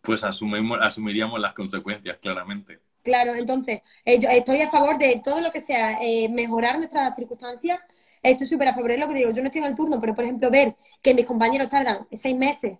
[0.00, 2.80] Pues asumimos, asumiríamos las consecuencias, claramente.
[3.02, 7.14] Claro, entonces, eh, yo estoy a favor de todo lo que sea eh, mejorar nuestras
[7.16, 7.80] circunstancias.
[8.22, 9.30] Estoy súper a favor, es lo que digo.
[9.32, 12.36] Yo no estoy en el turno, pero por ejemplo, ver que mis compañeros tardan seis
[12.36, 12.78] meses,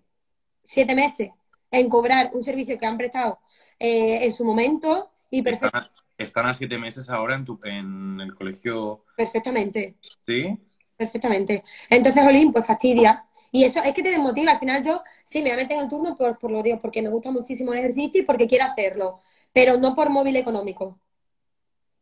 [0.63, 1.31] siete meses
[1.73, 3.41] en cobrar un servicio que han prestado
[3.81, 7.61] eh, en su momento y perfect- Están a, están a siete meses ahora en, tu,
[7.65, 9.97] en el colegio, perfectamente,
[10.27, 10.59] ¿sí?
[10.97, 11.65] perfectamente.
[11.91, 13.27] Entonces, Olin, pues fastidia.
[13.51, 14.53] Y eso es que te desmotiva.
[14.53, 16.81] Al final yo sí me voy a meter en el turno por, por lo digo,
[16.81, 19.21] porque me gusta muchísimo el ejercicio y porque quiero hacerlo,
[19.53, 20.99] pero no por móvil económico.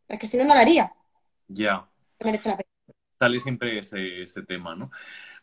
[0.08, 0.92] Es que si no, no lo haría.
[1.48, 1.88] Ya.
[2.24, 2.68] Merece la pena.
[3.18, 4.90] Sale siempre ese, ese tema, ¿no?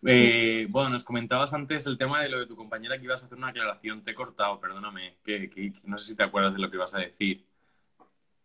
[0.05, 3.27] Eh, bueno, nos comentabas antes el tema de lo de tu compañera que ibas a
[3.27, 4.03] hacer una aclaración.
[4.03, 6.93] Te he cortado, perdóname, que, que no sé si te acuerdas de lo que ibas
[6.95, 7.46] a decir.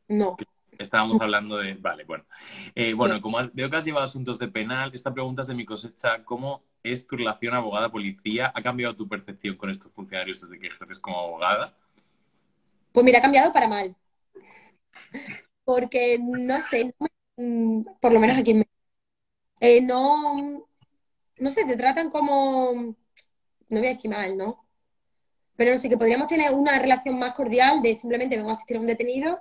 [0.09, 0.37] No.
[0.79, 1.75] Estábamos hablando de...
[1.75, 2.25] Vale, bueno.
[2.75, 5.65] Eh, bueno, como veo que has llevado asuntos de penal, esta pregunta es de mi
[5.65, 6.25] cosecha.
[6.25, 8.53] ¿Cómo es tu relación abogada-policía?
[8.55, 11.77] ¿Ha cambiado tu percepción con estos funcionarios desde que ejerces como abogada?
[12.93, 13.95] Pues mira, ha cambiado para mal.
[15.65, 16.95] Porque, no sé,
[17.37, 18.65] mm, por lo menos aquí en
[19.61, 20.67] eh, no,
[21.39, 24.67] no sé, te tratan como, no voy a decir mal, ¿no?
[25.57, 28.77] Pero no sé, que podríamos tener una relación más cordial de simplemente vengo a asistir
[28.77, 29.41] a un detenido,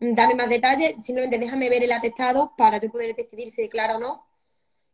[0.00, 4.00] dame más detalles, simplemente déjame ver el atestado para yo poder decidir si declaro o
[4.00, 4.26] no.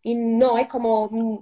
[0.03, 1.39] Y no, es como mm,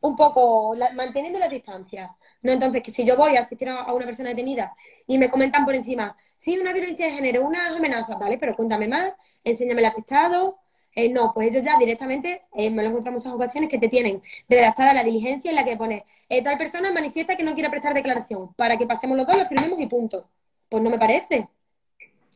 [0.00, 2.16] un poco manteniendo la distancia.
[2.42, 4.74] No, entonces, que si yo voy a asistir a, una persona detenida
[5.06, 8.38] y me comentan por encima, sí, una violencia de género, unas amenazas, ¿vale?
[8.38, 9.12] Pero cuéntame más,
[9.44, 10.58] enséñame el atestado.
[10.94, 13.78] Eh, no, pues ellos ya directamente, eh, me lo he encontrado en muchas ocasiones, que
[13.78, 17.54] te tienen redactada la diligencia en la que pone, eh, tal persona manifiesta que no
[17.54, 20.28] quiere prestar declaración, para que pasemos los dos, lo firmemos y punto.
[20.68, 21.48] Pues no me parece.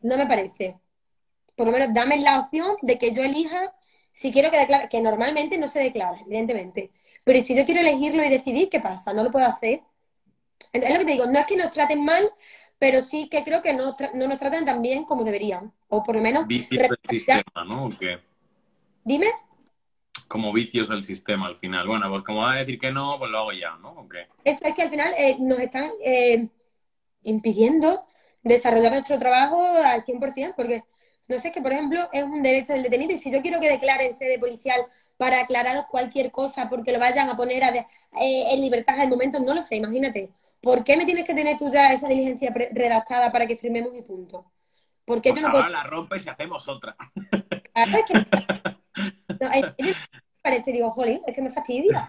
[0.05, 0.79] No me parece.
[1.57, 3.75] Por lo menos dame la opción de que yo elija
[4.15, 6.93] si quiero que declare, que normalmente no se declara, evidentemente.
[7.25, 9.13] Pero si yo quiero elegirlo y decidir, ¿qué pasa?
[9.13, 9.81] ¿No lo puedo hacer?
[10.73, 12.31] Es lo que te digo, no es que nos traten mal,
[12.79, 15.73] pero sí que creo que no, no nos tratan tan bien como deberían.
[15.89, 16.47] O por lo menos...
[16.47, 17.91] Vicios del sistema, ¿no?
[19.03, 19.33] Dime.
[20.29, 21.89] Como vicios del sistema al final.
[21.89, 24.07] Bueno, pues como va a decir que no, pues lo hago ya, ¿no?
[24.45, 26.47] Eso es que al final eh, nos están eh,
[27.25, 28.07] impidiendo
[28.45, 30.84] desarrollar nuestro trabajo al 100%, porque
[31.26, 33.70] no sé, que por ejemplo es un derecho del detenido y si yo quiero que
[33.70, 34.80] declare en sede policial
[35.16, 39.55] para aclarar cualquier cosa porque lo vayan a poner eh, en libertad al momento, no
[39.55, 40.30] lo sé, imagínate.
[40.61, 44.03] ¿Por qué me tienes que tener tú ya esa diligencia redactada para que firmemos y
[44.03, 44.51] punto?
[45.05, 46.97] ¿Por qué pues no ahora la rompes y hacemos otra.
[47.72, 49.95] Claro, es que...
[50.42, 52.07] parece, digo, jolín, es que me fastidia.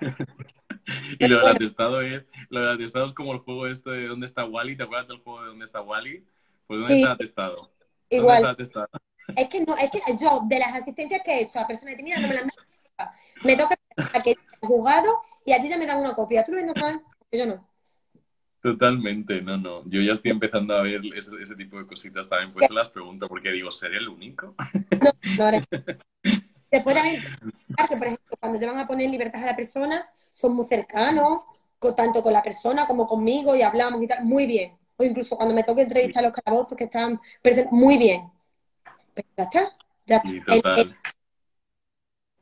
[1.20, 4.26] y lo del atestado es, lo del atestado es como el juego este de ¿Dónde
[4.26, 4.76] está Wally?
[4.76, 6.26] ¿Te acuerdas del juego de ¿Dónde está Wally?
[6.68, 7.72] Pues ¿dónde está el atestado?
[8.10, 8.44] Igual.
[8.44, 8.90] ¿Dónde está el atestado?
[9.36, 12.22] Es que no, es que yo, de las asistencias que he hecho a personas detenidas,
[12.22, 12.52] no me las han
[13.44, 16.46] me toca a que he jugado y allí ya me dan una copia.
[16.46, 17.02] ¿Tú lo ves normal?
[17.32, 17.68] Yo no.
[18.62, 19.84] Totalmente, no, no.
[19.88, 22.52] Yo ya estoy empezando a ver ese, tipo de cositas también.
[22.52, 24.56] Pues las pregunto porque digo, ¿seré el único?
[25.02, 25.64] No, no eres.
[26.72, 27.24] Después también,
[27.90, 31.42] que por ejemplo, cuando llevan a poner libertad a la persona, son muy cercanos,
[31.96, 34.78] tanto con la persona como conmigo, y hablamos y tal, muy bien.
[34.98, 38.32] O incluso cuando me toque entrevistar a los calabozos que están presentes, muy bien.
[39.14, 39.78] Pero ya está.
[40.06, 40.76] Ya está.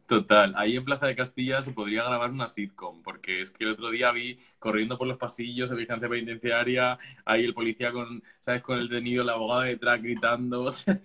[0.05, 3.71] Total, ahí en Plaza de Castilla se podría grabar una sitcom, porque es que el
[3.71, 8.61] otro día vi corriendo por los pasillos de vigilancia penitenciaria, ahí el policía con, ¿sabes?
[8.61, 10.71] Con el detenido, la abogada detrás gritando,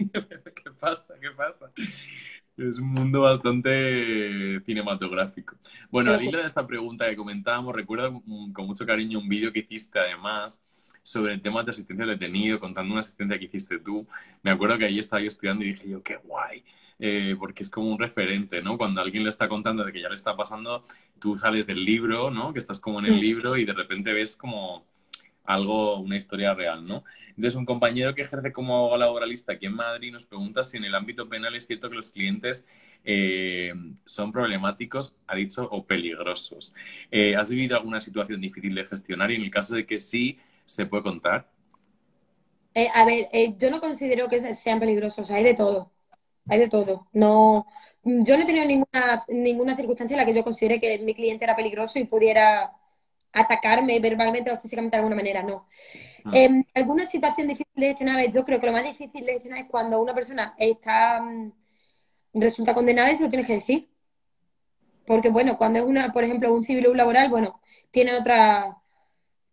[0.54, 1.14] ¿qué pasa?
[1.20, 1.72] ¿Qué pasa?
[2.58, 5.56] Es un mundo bastante cinematográfico.
[5.90, 8.20] Bueno, al hilo de esta pregunta que comentábamos, recuerdo
[8.52, 10.60] con mucho cariño un vídeo que hiciste además
[11.04, 14.06] sobre el tema de asistencia al detenido, contando una asistencia que hiciste tú.
[14.42, 16.64] Me acuerdo que ahí estaba yo estudiando y dije yo, qué guay
[16.98, 18.76] eh, porque es como un referente, ¿no?
[18.76, 20.82] Cuando alguien le está contando de que ya le está pasando,
[21.20, 22.52] tú sales del libro, ¿no?
[22.52, 23.20] Que estás como en el mm.
[23.20, 24.84] libro y de repente ves como
[25.48, 27.04] algo, una historia real, ¿no?
[27.30, 30.84] Entonces, un compañero que ejerce como abogado laboralista aquí en Madrid nos pregunta si en
[30.84, 32.66] el ámbito penal es cierto que los clientes
[33.04, 33.72] eh,
[34.04, 36.74] son problemáticos, ha dicho, o peligrosos.
[37.10, 40.38] Eh, ¿Has vivido alguna situación difícil de gestionar y en el caso de que sí,
[40.64, 41.50] se puede contar?
[42.94, 43.28] a ver,
[43.58, 45.90] yo no considero que sean peligrosos, hay de todo
[46.48, 47.08] hay de todo.
[47.12, 47.66] No,
[48.02, 51.44] yo no he tenido ninguna, ninguna circunstancia en la que yo considere que mi cliente
[51.44, 52.72] era peligroso y pudiera
[53.32, 55.66] atacarme verbalmente o físicamente de alguna manera, no.
[56.24, 56.30] Ah.
[56.34, 59.66] En alguna situación difícil de gestionar, yo creo que lo más difícil de gestionar es
[59.70, 61.52] cuando una persona está mm,
[62.34, 63.88] resulta condenada y se lo tienes que decir.
[65.06, 67.60] Porque, bueno, cuando es una, por ejemplo, un civil o un laboral, bueno,
[67.90, 68.78] tiene otra,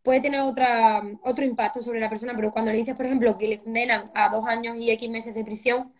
[0.03, 3.47] puede tener otra, otro impacto sobre la persona, pero cuando le dices, por ejemplo, que
[3.47, 5.93] le condenan a dos años y X meses de prisión,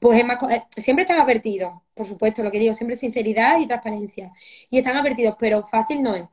[0.00, 3.66] pues es más, eh, siempre están advertidos, por supuesto, lo que digo, siempre sinceridad y
[3.66, 4.32] transparencia.
[4.70, 6.24] Y están advertidos, pero fácil no es.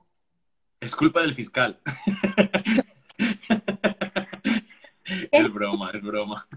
[0.80, 1.80] Es culpa del fiscal.
[5.32, 6.48] es, broma, es broma.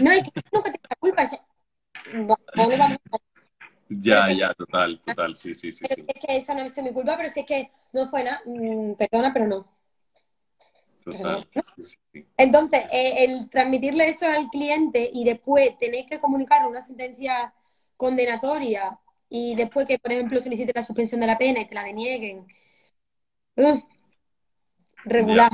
[0.00, 1.28] No, es que nunca tengo la culpa.
[3.90, 5.84] Ya, ya, total, total, sí, sí, sí.
[5.86, 8.40] Pero es que eso no es mi culpa, pero si es que no fue nada,
[8.44, 9.66] mm, perdona, pero no.
[12.36, 17.54] Entonces, eh, el transmitirle eso al cliente y después tener que comunicar una sentencia
[17.96, 18.98] condenatoria
[19.30, 22.46] y después que, por ejemplo, solicite la suspensión de la pena y te la denieguen.
[25.04, 25.52] Regular,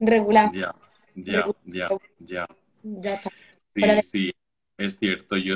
[0.00, 0.50] regular.
[0.52, 0.74] Ya,
[1.14, 2.46] ya, ya, ya.
[2.82, 3.30] Ya está.
[3.74, 4.34] Sí, sí,
[4.78, 5.36] es cierto.
[5.36, 5.54] Yo,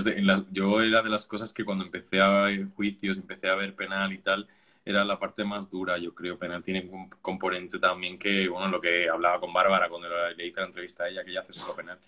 [0.51, 4.13] yo era de las cosas que cuando empecé a ver juicios, empecé a ver penal
[4.13, 4.49] y tal,
[4.85, 6.39] era la parte más dura, yo creo.
[6.39, 10.61] Penal tiene un componente también que, bueno, lo que hablaba con Bárbara cuando le hice
[10.61, 11.99] la entrevista a ella, que ella hace solo penal,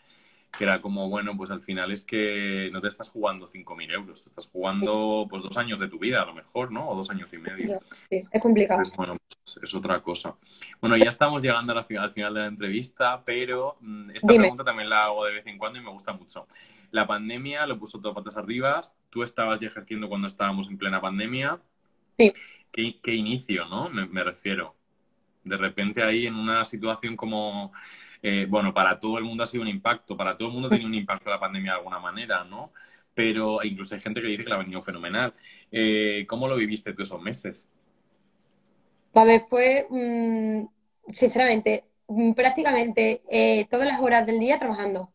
[0.57, 4.23] que era como, bueno, pues al final es que no te estás jugando 5.000 euros,
[4.23, 6.89] te estás jugando pues dos años de tu vida a lo mejor, ¿no?
[6.89, 7.81] O dos años y medio.
[8.11, 8.83] Sí, es complicado.
[8.97, 10.37] bueno, pues, es otra cosa.
[10.81, 15.01] Bueno, ya estamos llegando al final, de la entrevista, pero mm, esta pregunta también la
[15.01, 16.47] hago de vez en cuando y me gusta mucho.
[16.91, 21.01] La pandemia lo puso todo patas arriba, tú estabas ya ejerciendo cuando estábamos en plena
[21.01, 21.59] pandemia.
[22.19, 22.35] Sí.
[22.71, 23.89] ¿Qué, inicio, no?
[23.89, 24.75] me refiero.
[25.45, 27.73] De repente ahí en una situación como
[28.23, 30.71] eh, bueno, para todo el mundo ha sido un impacto, para todo el mundo ha
[30.71, 32.73] tenido un impacto la pandemia de alguna manera, ¿no?
[33.15, 35.35] Pero incluso hay gente que dice que la ha venido fenomenal.
[35.71, 37.69] Eh, ¿Cómo lo viviste tú esos meses?
[39.15, 40.67] A ver, fue, mm,
[41.13, 45.11] sinceramente, mm, prácticamente eh, todas las horas del día trabajando.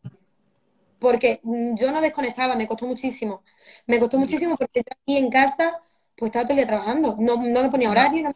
[0.98, 3.42] Porque mm, yo no desconectaba, me costó muchísimo.
[3.86, 5.80] Me costó muchísimo porque yo aquí en casa,
[6.16, 7.16] pues estaba todo el día trabajando.
[7.18, 8.34] No, no me ponía horario, no o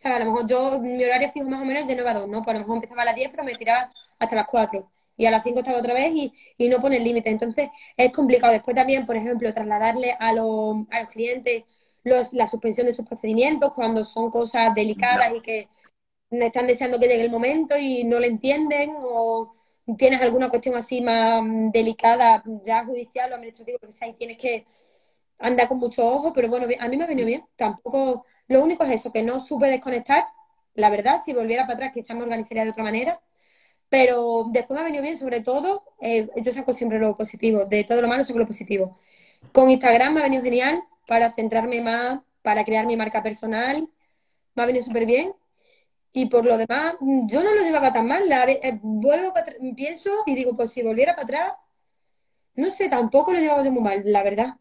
[0.00, 2.28] sea, a lo mejor yo, mi horario fijo más o menos de 9 a 2,
[2.28, 2.42] ¿no?
[2.42, 4.90] Pues a lo mejor empezaba a las 10, pero me tiraba hasta las 4.
[5.16, 7.30] Y a las 5 estaba otra vez y, y no pone el límite.
[7.30, 8.52] Entonces, es complicado.
[8.52, 11.64] Después también, por ejemplo, trasladarle a, los, a los clientes
[12.04, 15.68] los, la suspensión de sus procedimientos cuando son cosas delicadas y que
[16.30, 19.54] están deseando que llegue el momento y no le entienden o
[19.98, 21.42] tienes alguna cuestión así más
[21.72, 24.64] delicada, ya judicial o administrativa, que sea, y tienes que
[25.38, 27.44] andar con mucho ojo, pero bueno, a mí me ha venido bien.
[27.56, 30.24] Tampoco lo único es eso, que no supe desconectar,
[30.74, 33.20] la verdad, si volviera para atrás quizás me organizaría de otra manera,
[33.88, 37.84] pero después me ha venido bien, sobre todo, eh, yo saco siempre lo positivo, de
[37.84, 38.96] todo lo malo saco lo positivo.
[39.52, 43.88] Con Instagram me ha venido genial para centrarme más, para crear mi marca personal,
[44.56, 45.32] me ha venido súper bien.
[46.12, 48.28] Y por lo demás, yo no lo llevaba tan mal.
[48.28, 49.32] La, eh, vuelvo
[49.76, 51.52] pienso y digo, pues si volviera para atrás,
[52.56, 54.56] no sé, tampoco lo llevaba yo muy mal, la verdad.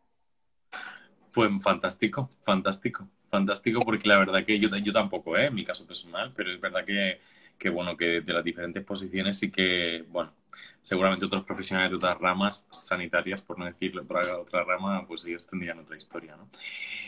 [1.33, 5.47] Pues fantástico, fantástico fantástico porque la verdad que yo, yo tampoco, ¿eh?
[5.47, 7.19] en mi caso personal, pero es verdad que,
[7.57, 10.33] que, bueno, que de las diferentes posiciones sí que, bueno,
[10.81, 15.45] seguramente otros profesionales de otras ramas sanitarias, por no decirlo, otra, otra rama, pues ellos
[15.45, 16.49] tendrían otra historia, ¿no?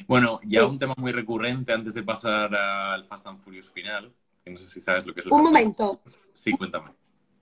[0.08, 4.12] Bueno, ya un tema muy recurrente antes de pasar al Fast and Furious final,
[4.44, 6.02] que no sé si sabes lo que es el Un momento.
[6.34, 6.92] Sí, cuéntame.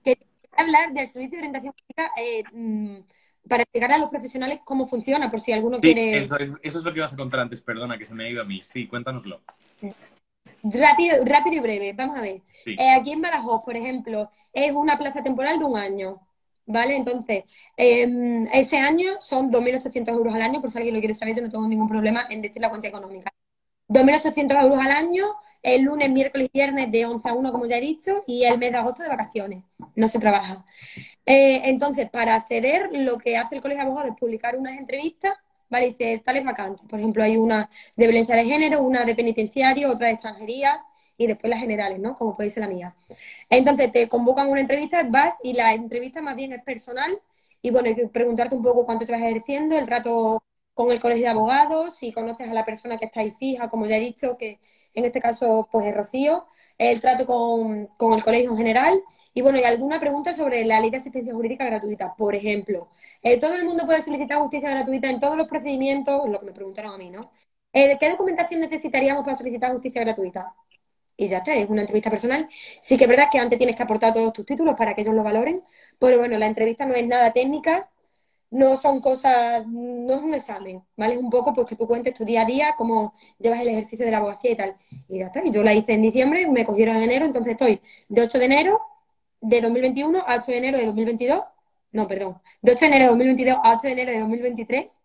[0.04, 0.26] Quería
[0.56, 1.74] hablar del servicio de orientación
[2.16, 2.98] eh, mm,
[3.48, 6.24] para explicar a los profesionales cómo funciona, por si alguno quiere...
[6.24, 8.30] Eso es, eso es, lo que ibas a contar antes, perdona, que se me ha
[8.30, 8.60] ido a mí.
[8.62, 9.40] Sí, cuéntanoslo.
[10.62, 12.42] Rápido, rápido y breve, vamos a ver.
[12.66, 16.20] Eh, aquí en Badajoz, por ejemplo, es una plaza temporal de un año,
[16.66, 16.96] ¿vale?
[16.96, 17.44] Entonces,
[17.76, 21.42] em, ese año son 2.800 euros al año, por si alguien lo quiere saber, yo
[21.42, 23.32] no tengo ningún problema en decir la cuenta económica.
[23.88, 27.78] 2.800 euros al año, el lunes, miércoles y viernes de 11 a 1, como ya
[27.78, 29.64] he dicho, y el mes de agosto de vacaciones.
[29.96, 30.64] No se trabaja.
[31.26, 35.34] Eh, entonces, para acceder, lo que hace el Colegio de Abogados es publicar unas entrevistas,
[35.68, 35.86] ¿vale?
[35.90, 36.86] Dice tales vacantes.
[36.88, 40.80] Por ejemplo, hay una de violencia de género, una de penitenciario, otra de extranjería
[41.16, 42.16] y después las generales, ¿no?
[42.16, 42.96] Como puede ser la mía.
[43.50, 47.20] Entonces, te convocan una entrevista, vas y la entrevista más bien es personal
[47.62, 50.42] y, bueno, hay que preguntarte un poco cuánto te vas ejerciendo, el trato
[50.74, 53.86] con el Colegio de Abogados, si conoces a la persona que está ahí fija, como
[53.86, 54.60] ya he dicho, que
[54.94, 56.46] en este caso pues es Rocío,
[56.78, 59.02] el trato con, el colegio en general
[59.32, 62.14] y bueno, y alguna pregunta sobre la ley de asistencia jurídica gratuita.
[62.16, 62.88] Por ejemplo,
[63.22, 66.52] eh, todo el mundo puede solicitar justicia gratuita en todos los procedimientos, lo que me
[66.52, 67.30] preguntaron a mí, ¿no?
[67.72, 70.54] Eh, ¿Qué documentación necesitaríamos para solicitar justicia gratuita?
[71.16, 72.48] Y ya está, es una entrevista personal.
[72.80, 75.14] Sí que es verdad que antes tienes que aportar todos tus títulos para que ellos
[75.14, 75.62] lo valoren,
[75.98, 77.90] pero bueno, la entrevista no es nada técnica,
[78.50, 81.14] no son cosas, no es un examen, ¿vale?
[81.14, 84.04] Es un poco pues que tú cuentes tu día a día, cómo llevas el ejercicio
[84.04, 84.76] de la abogacía y tal.
[85.08, 85.42] Y ya está.
[85.44, 88.44] Y yo la hice en diciembre, me cogieron en enero, entonces estoy de 8 de
[88.46, 88.80] enero
[89.40, 91.42] de 2021 a 8 de enero de 2022.
[91.92, 92.36] No, perdón.
[92.62, 95.00] De 8 de enero de 2022 a 8 de enero de 2023.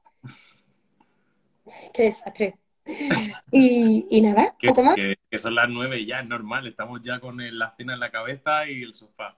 [1.94, 2.56] Qué desastre.
[3.52, 4.96] Y, y nada, que, poco más.
[4.96, 6.68] Que, son las 9 ya, es normal.
[6.68, 9.36] Estamos ya con la cena en la cabeza y el sofá.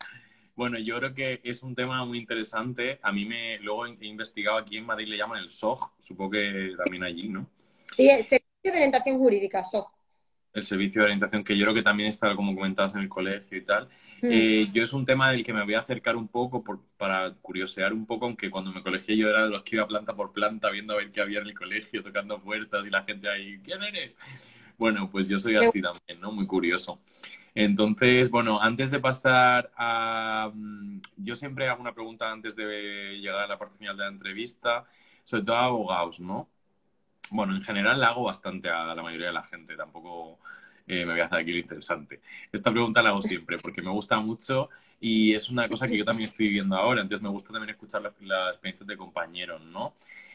[0.56, 3.00] Bueno, yo creo que es un tema muy interesante.
[3.04, 6.74] A mí me luego he investigado aquí en Madrid le llaman el SOG, supongo que
[6.84, 7.48] también allí, ¿no?
[7.96, 9.97] Sí, el Servicio de Orientación Jurídica, SOG.
[10.58, 13.58] El servicio de orientación, que yo creo que también está, como comentabas, en el colegio
[13.58, 13.88] y tal.
[14.24, 14.28] Mm.
[14.32, 16.64] Eh, yo es un tema del que me voy a acercar un poco
[16.98, 20.16] para curiosear un poco, aunque cuando me colegié yo era de los que iba planta
[20.16, 23.30] por planta viendo a ver qué había en el colegio, tocando puertas y la gente
[23.30, 24.18] ahí, ¿quién eres?
[24.80, 26.32] Bueno, pues yo soy así también, ¿no?
[26.32, 27.00] Muy curioso.
[27.54, 30.52] Entonces, bueno, antes de pasar a...
[30.54, 34.10] Mm, yo siempre hago una pregunta antes de llegar a la parte final de la
[34.10, 34.86] entrevista,
[35.24, 36.50] sobre todo a abogados, ¿no?
[37.32, 40.40] Bueno, en general la hago bastante a la mayoría de la gente, tampoco
[40.88, 42.22] eh, me voy a hacer aquí lo interesante.
[42.52, 44.70] Esta pregunta la hago siempre porque me gusta mucho
[45.00, 48.02] y es una cosa que yo también estoy viviendo ahora, entonces me gusta también escuchar
[48.02, 48.14] las,
[48.54, 49.94] experiencias de compañeros, ¿no?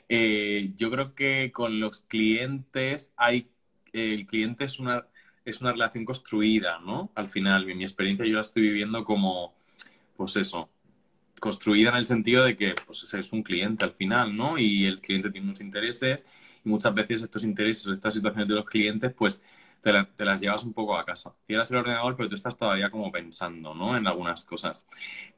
[0.08, 3.48] Eh, yo creo que con los clientes hay...
[3.92, 5.06] el cliente es una
[5.44, 7.10] es una relación construida, ¿no?
[7.14, 9.54] Al final, mi experiencia yo la estoy viviendo como,
[10.16, 10.68] pues eso,
[11.42, 14.58] construida en el sentido de que pues, es un cliente al final, ¿no?
[14.58, 16.24] Y el cliente tiene unos intereses
[16.64, 19.42] y muchas veces estos intereses o estas situaciones de los clientes, pues
[19.80, 19.92] te,
[20.24, 21.34] las llevas un poco a casa.
[21.44, 23.96] Tienes el ordenador, pero tú estás todavía como pensando, ¿no?
[23.96, 24.86] En algunas cosas.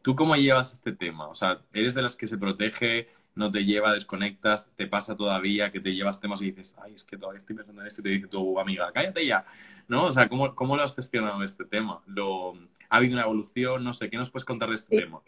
[0.03, 1.27] ¿Tú cómo llevas este tema?
[1.29, 5.73] O sea, ¿eres de las que se protege, no te lleva, desconectas, te pasa todavía
[5.73, 8.05] que te llevas temas y dices, ay, es que todavía estoy pensando en esto y
[8.05, 9.43] te dice tu amiga, cállate ya,
[9.89, 10.05] ¿no?
[10.05, 12.03] O sea, ¿cómo, cómo lo has gestionado este tema?
[12.07, 12.53] ¿Lo,
[12.91, 13.83] ¿Ha habido una evolución?
[13.83, 15.23] No sé, ¿qué nos puedes contar de este tema?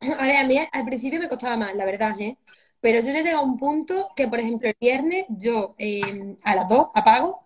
[0.00, 2.36] a mí al principio me costaba más, la verdad, ¿eh?
[2.80, 6.68] Pero yo llegué a un punto que, por ejemplo, el viernes yo eh, a las
[6.68, 7.42] 2 apago,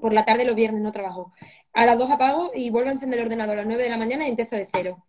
[0.00, 1.32] por la tarde los viernes no trabajo,
[1.72, 3.96] a las 2 apago y vuelvo a encender el ordenador a las 9 de la
[3.98, 5.04] mañana y empiezo de cero.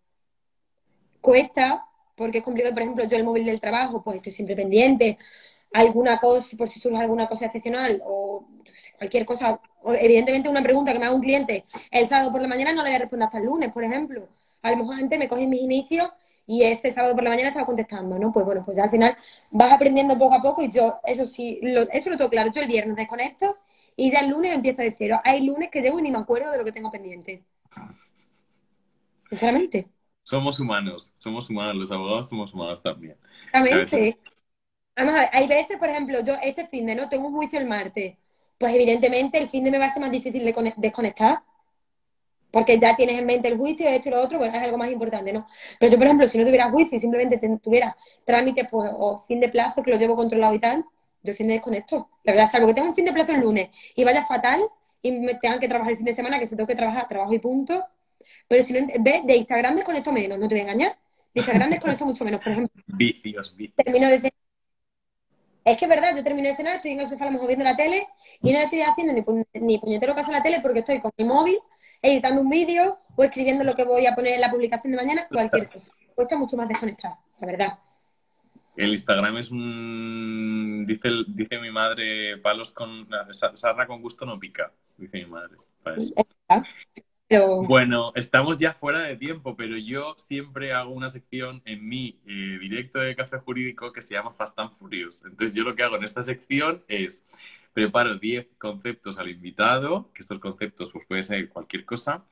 [1.20, 1.86] Cuesta,
[2.16, 5.18] porque es complicado, por ejemplo, yo el móvil del trabajo, pues estoy siempre pendiente,
[5.72, 8.46] alguna cosa, por si surge alguna cosa excepcional o
[8.98, 12.72] cualquier cosa, evidentemente una pregunta que me haga un cliente el sábado por la mañana
[12.72, 14.28] no le voy a responder hasta el lunes, por ejemplo.
[14.62, 16.10] A lo mejor antes me cogen mis inicios
[16.46, 18.32] y ese sábado por la mañana estaba contestando, ¿no?
[18.32, 19.16] Pues bueno, pues ya al final
[19.50, 21.60] vas aprendiendo poco a poco y yo, eso sí,
[21.92, 23.58] eso lo tengo claro, yo el viernes desconecto
[23.96, 25.20] y ya el lunes empiezo de cero.
[25.24, 27.44] Hay lunes que llego y ni me acuerdo de lo que tengo pendiente.
[29.30, 29.88] Sinceramente.
[30.24, 33.16] Somos humanos, somos humanos, los abogados somos humanos también.
[33.52, 34.18] Exactamente.
[34.96, 37.58] Vamos a ver, hay veces, por ejemplo, yo este fin de no tengo un juicio
[37.58, 38.16] el martes,
[38.58, 41.42] pues evidentemente el fin de me va a ser más difícil de desconectar
[42.52, 44.90] porque ya tienes en mente el juicio, esto y lo otro, bueno, es algo más
[44.90, 45.46] importante, ¿no?
[45.80, 49.40] Pero yo, por ejemplo, si no tuviera juicio y simplemente tuviera trámites pues, o fin
[49.40, 50.84] de plazo que lo llevo controlado y tal,
[51.22, 52.10] yo el fin de desconecto.
[52.24, 54.60] La verdad, salvo que tengo un fin de plazo el lunes y vaya fatal
[55.00, 57.32] y me tengan que trabajar el fin de semana, que si tengo que trabajar, trabajo
[57.32, 57.84] y punto.
[58.46, 60.98] Pero si no, ve, de Instagram desconecto menos, no te voy a engañar.
[61.34, 62.82] De Instagram desconecto mucho menos, por ejemplo.
[62.86, 63.76] Vicios, vicios.
[63.76, 64.32] Termino de cenar.
[65.64, 67.46] Es que es verdad, yo termino de cenar, estoy en el sofá a lo mejor
[67.46, 68.08] viendo la tele
[68.42, 71.24] y no estoy haciendo ni, ni puñetero caso a la tele porque estoy con mi
[71.24, 71.58] móvil
[72.02, 75.26] editando un vídeo o escribiendo lo que voy a poner en la publicación de mañana,
[75.30, 75.92] cualquier cosa.
[76.14, 77.78] Cuesta mucho más desconectar, la verdad.
[78.76, 80.84] El Instagram es un.
[80.86, 83.08] Dice, dice mi madre, palos con.
[83.32, 85.56] Sarna con gusto no pica, dice mi madre.
[87.66, 92.58] Bueno, estamos ya fuera de tiempo, pero yo siempre hago una sección en mi eh,
[92.60, 95.24] directo de Café Jurídico que se llama Fast and Furious.
[95.24, 97.24] Entonces, yo lo que hago en esta sección es
[97.72, 102.24] preparo 10 conceptos al invitado, que estos conceptos pues, pueden ser cualquier cosa,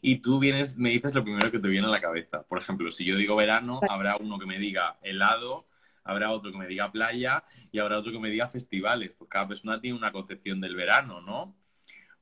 [0.00, 2.42] y tú vienes, me dices lo primero que te viene a la cabeza.
[2.42, 5.66] Por ejemplo, si yo digo verano, habrá uno que me diga helado,
[6.04, 9.48] habrá otro que me diga playa y habrá otro que me diga festivales, porque cada
[9.48, 11.56] persona tiene una concepción del verano, ¿no?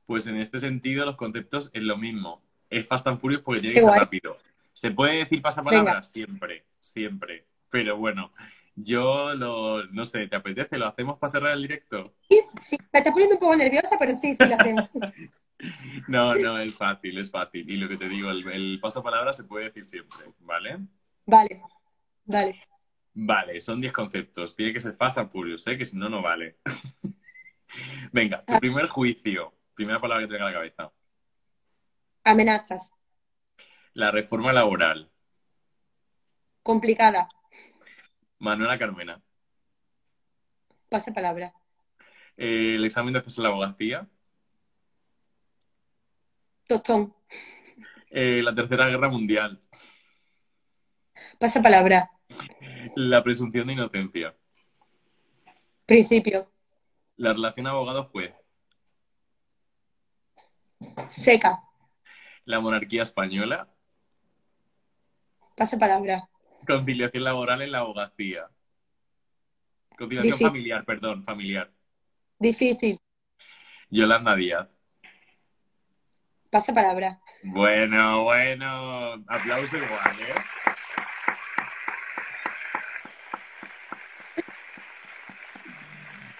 [0.05, 2.41] Pues en este sentido los conceptos es lo mismo.
[2.69, 4.37] Es Fast and Furious porque tiene que ser rápido.
[4.71, 6.09] ¿Se puede decir pasapalabras?
[6.09, 7.45] Siempre, siempre.
[7.69, 8.31] Pero bueno,
[8.75, 10.77] yo lo, no sé, ¿te apetece?
[10.77, 12.15] ¿Lo hacemos para cerrar el directo?
[12.29, 14.89] Sí, sí, me está poniendo un poco nerviosa, pero sí, sí lo hacemos.
[16.07, 17.69] no, no, es fácil, es fácil.
[17.69, 20.79] Y lo que te digo, el, paso a palabra se puede decir siempre, ¿vale?
[21.25, 21.61] Vale,
[22.25, 22.59] vale.
[23.13, 24.55] Vale, son 10 conceptos.
[24.55, 25.77] Tiene que ser fast and furious, ¿eh?
[25.77, 26.57] Que si no, no vale.
[28.11, 28.59] Venga, tu ah.
[28.59, 29.53] primer juicio.
[29.75, 30.91] Primera palabra que tenga en la cabeza.
[32.23, 32.91] Amenazas.
[33.93, 35.11] La reforma laboral.
[36.63, 37.29] Complicada.
[38.43, 39.21] Manuela Carmena.
[40.89, 41.53] Pase palabra.
[42.35, 44.05] Eh, el examen de acceso a la abogacía.
[46.67, 47.15] Tostón.
[48.09, 49.61] Eh, la Tercera Guerra Mundial.
[51.39, 52.11] Pasa palabra.
[52.95, 54.35] La presunción de inocencia.
[55.85, 56.51] Principio.
[57.15, 58.33] La relación abogado-juez.
[61.07, 61.63] Seca.
[62.43, 63.69] La monarquía española.
[65.55, 66.27] Pasa palabra.
[66.65, 68.49] Conciliación laboral en la abogacía.
[69.97, 71.71] Conciliación familiar, perdón, familiar.
[72.39, 72.99] Difícil.
[73.89, 74.67] Yolanda Díaz.
[76.49, 77.19] Pasa palabra.
[77.43, 79.13] Bueno, bueno.
[79.27, 80.35] Aplauso igual, ¿eh?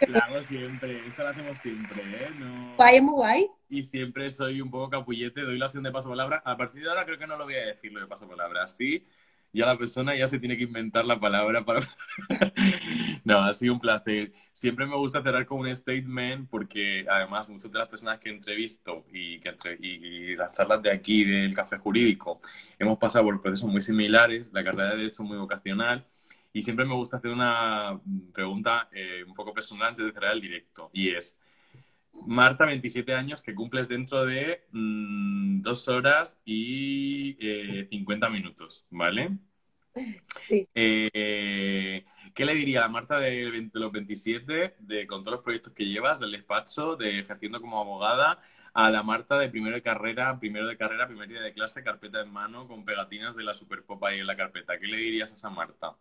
[0.07, 2.30] La hago siempre, esta la hacemos siempre, ¿eh?
[2.38, 2.76] No...
[2.76, 3.47] Guay, muy guay.
[3.69, 6.41] Y siempre soy un poco capullete, doy la opción de paso palabra.
[6.45, 8.67] A partir de ahora creo que no lo voy a decir lo de paso palabra.
[8.67, 9.07] Sí,
[9.53, 11.81] ya la persona ya se tiene que inventar la palabra para...
[13.23, 14.33] no, ha sido un placer.
[14.51, 19.05] Siempre me gusta cerrar con un statement porque además muchas de las personas que entrevisto
[19.11, 19.77] y, que entre...
[19.79, 22.41] y, las charlas de aquí del café jurídico
[22.79, 26.05] hemos pasado por procesos muy similares, la carrera de derecho muy vocacional
[26.51, 27.99] y siempre me gusta hacer una
[28.33, 31.39] pregunta eh, un poco personal antes de cerrar el directo y es...
[32.26, 39.32] Marta, 27 años, que cumples dentro de mm, dos horas y eh, 50 minutos, ¿vale?
[40.47, 40.68] Sí.
[40.74, 45.86] Eh, ¿Qué le diría a Marta de, los 27, de, con todos los proyectos que
[45.86, 48.41] llevas, del despacho, de ejerciendo como abogada,
[48.74, 52.22] a la Marta de primero de carrera, primero de carrera, primer día de clase, carpeta
[52.22, 54.80] en mano, con pegatinas de la Superpop ahí en la carpeta.
[54.80, 55.95] ¿Qué le dirías a esa Marta?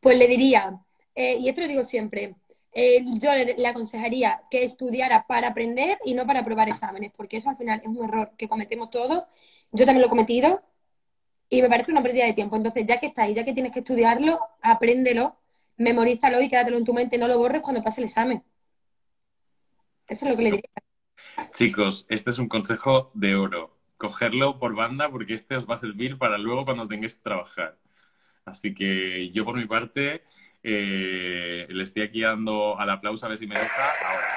[0.00, 0.78] Pues le diría,
[1.14, 2.36] eh, y esto lo digo siempre,
[2.74, 7.50] yo le, le, aconsejaría que estudiara para aprender y no para aprobar exámenes, porque eso
[7.50, 9.24] al final es un error que cometemos todos.
[9.72, 10.62] Yo también lo he cometido
[11.52, 12.56] y me parece una pérdida de tiempo.
[12.56, 15.36] Entonces, ya que está ahí, ya que tienes que estudiarlo, apréndelo,
[15.76, 18.42] memorízalo y quédatelo en tu mente, no lo borres cuando pase el examen.
[20.08, 20.70] Eso es lo que le diría.
[21.52, 23.76] Chicos, este es un consejo de oro.
[23.98, 27.78] Cogerlo por banda porque este os va a servir para luego cuando tengáis que trabajar.
[28.46, 30.24] Así que yo por mi parte
[30.62, 34.34] eh, le estoy aquí dando al aplauso a ver si me deja ahora.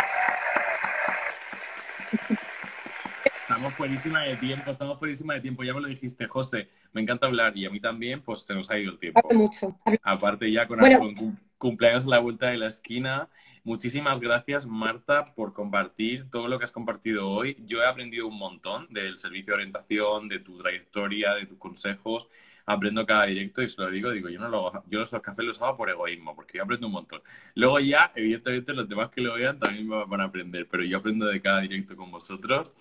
[3.41, 5.63] Estamos buenísima de tiempo, estamos buenísima de tiempo.
[5.63, 6.67] Ya me lo dijiste, José.
[6.93, 9.21] Me encanta hablar y a mí también, pues se nos ha ido el tiempo.
[9.33, 9.77] Mucho.
[10.03, 10.99] Aparte ya con, Bueno.
[10.99, 13.29] con cumpleaños a la vuelta de la esquina.
[13.63, 17.57] Muchísimas gracias, Marta, por compartir todo lo que has compartido hoy.
[17.65, 22.29] Yo he aprendido un montón del servicio de orientación, de tu trayectoria, de tus consejos.
[22.67, 25.45] Aprendo cada directo y se lo digo, digo, yo no lo hago, yo los cafés
[25.45, 27.21] los hago por egoísmo, porque yo aprendo un montón.
[27.53, 31.27] Luego ya, evidentemente, los demás que lo vean también van a aprender, pero yo aprendo
[31.27, 32.73] de cada directo con vosotros.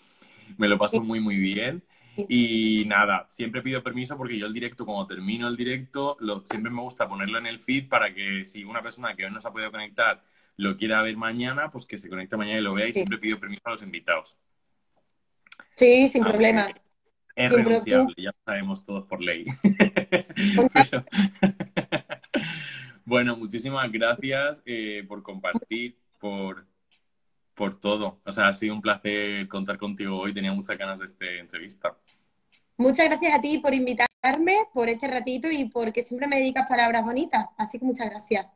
[0.56, 1.82] Me lo paso muy, muy bien.
[2.28, 6.70] Y nada, siempre pido permiso porque yo el directo, cuando termino el directo, lo, siempre
[6.70, 9.48] me gusta ponerlo en el feed para que si una persona que hoy no se
[9.48, 10.22] ha podido conectar
[10.56, 13.00] lo quiera ver mañana, pues que se conecte mañana y lo vea y Sí.
[13.00, 14.38] siempre pido permiso a los invitados.
[15.74, 16.66] Sí, sin problema.
[16.66, 16.80] porque
[17.36, 19.44] Es renunciable, ya lo sabemos todos por ley.
[20.72, 21.04] Pero-
[23.04, 26.66] bueno, muchísimas gracias eh, por compartir, por,
[27.54, 28.20] por todo.
[28.24, 30.32] O sea, ha sido un placer contar contigo hoy.
[30.32, 31.96] Tenía muchas ganas de esta entrevista.
[32.76, 37.04] Muchas gracias a ti por invitarme, por este ratito y porque siempre me dedicas palabras
[37.04, 37.46] bonitas.
[37.56, 38.46] Así que muchas gracias.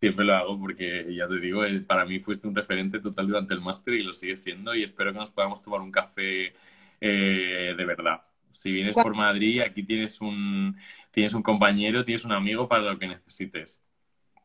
[0.00, 3.54] Siempre lo hago porque, ya te digo, eh, para mí fuiste un referente total durante
[3.54, 6.52] el máster y lo sigues siendo y espero que nos podamos tomar un café
[7.00, 8.22] eh, de verdad.
[8.50, 10.76] Si vienes por Madrid, aquí tienes un,
[11.10, 13.82] tienes un compañero, tienes un amigo para lo que necesites.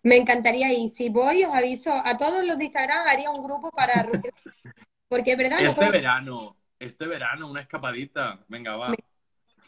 [0.01, 3.69] Me encantaría y si voy os aviso a todos los de Instagram haría un grupo
[3.71, 4.07] para
[5.07, 8.39] porque verdad no Este puedo- verano, este verano, una escapadita.
[8.47, 8.93] Venga, va.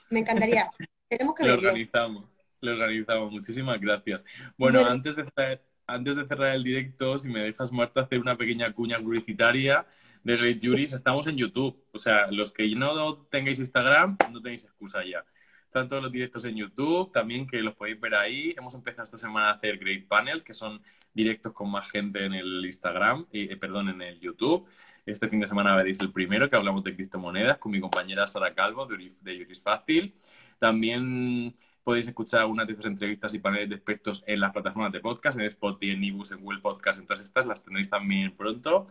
[0.10, 0.70] me encantaría
[1.10, 2.26] tenemos que Lo verlo organizamos,
[2.62, 3.32] lo organizamos.
[3.32, 4.24] Muchísimas gracias.
[4.58, 4.92] Bueno, Bueno.
[4.94, 5.62] antes de cerrar,
[5.92, 9.86] antes de cerrar el directo, si me dejas, Marta, hacer una pequeña cuña publicitaria
[10.24, 11.78] de Red Juris, estamos en YouTube.
[11.92, 15.26] O sea, los que no tengáis Instagram, no tenéis excusa ya.
[15.66, 18.54] Están todos los directos en YouTube, también que los podéis ver ahí.
[18.58, 20.82] Hemos empezado esta semana a hacer Great Panels, que son
[21.14, 24.68] directos con más gente en el Instagram, eh, perdón, en el YouTube.
[25.06, 28.54] Este fin de semana veréis el primero, que hablamos de criptomonedas, con mi compañera Sara
[28.54, 30.14] Calvo, de de Juris Fácil.
[30.60, 35.00] También podéis escuchar algunas de esas entrevistas y paneles de expertos en las plataformas de
[35.00, 38.88] podcast, en Spotify, en Ibus, en Google Podcast, en todas estas, las tendréis también pronto.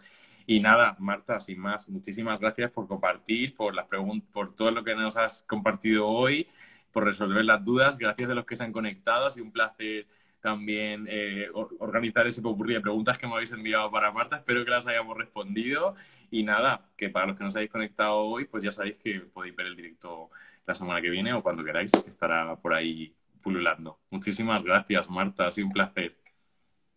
[0.47, 3.87] Y nada, Marta, sin más, muchísimas gracias por compartir, por las
[4.33, 6.49] por todo lo que nos has compartido hoy,
[6.93, 7.97] por resolver las dudas.
[7.99, 10.07] Gracias a los que se han conectado, ha sido un placer
[10.41, 14.37] también eh, or- organizar ese popurrí de preguntas que me habéis enviado para Marta.
[14.37, 15.95] Espero que las hayamos respondido.
[16.31, 19.21] Y nada, que para los que no os habéis conectado hoy, pues ya sabéis que
[19.21, 20.31] podéis ver el directo
[20.67, 23.99] la semana que viene o cuando queráis, que estará por ahí pululando.
[24.11, 26.17] Muchísimas gracias, Marta, ha sido un placer.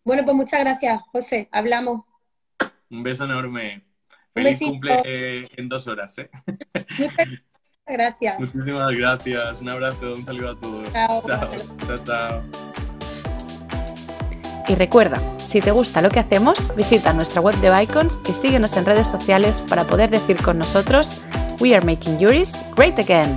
[0.04, 2.02] bueno pues muchas gracias José hablamos
[2.90, 3.84] Un beso enorme.
[4.36, 4.70] Un Feliz besito.
[4.72, 6.30] cumple eh, en dos horas, ¿eh?
[6.98, 7.28] muchas
[7.86, 9.60] gracias Muchísimas gracias.
[9.60, 10.92] Un abrazo, un saludo a todos.
[10.92, 11.22] Chao.
[11.26, 11.50] Chao,
[11.86, 12.04] chao.
[12.04, 12.42] chao.
[14.66, 18.76] Y recuerda, si te gusta lo que hacemos, visita nuestra web de Icons y síguenos
[18.78, 21.22] en redes sociales para poder decir con nosotros
[21.60, 23.36] We are making Yuris great again.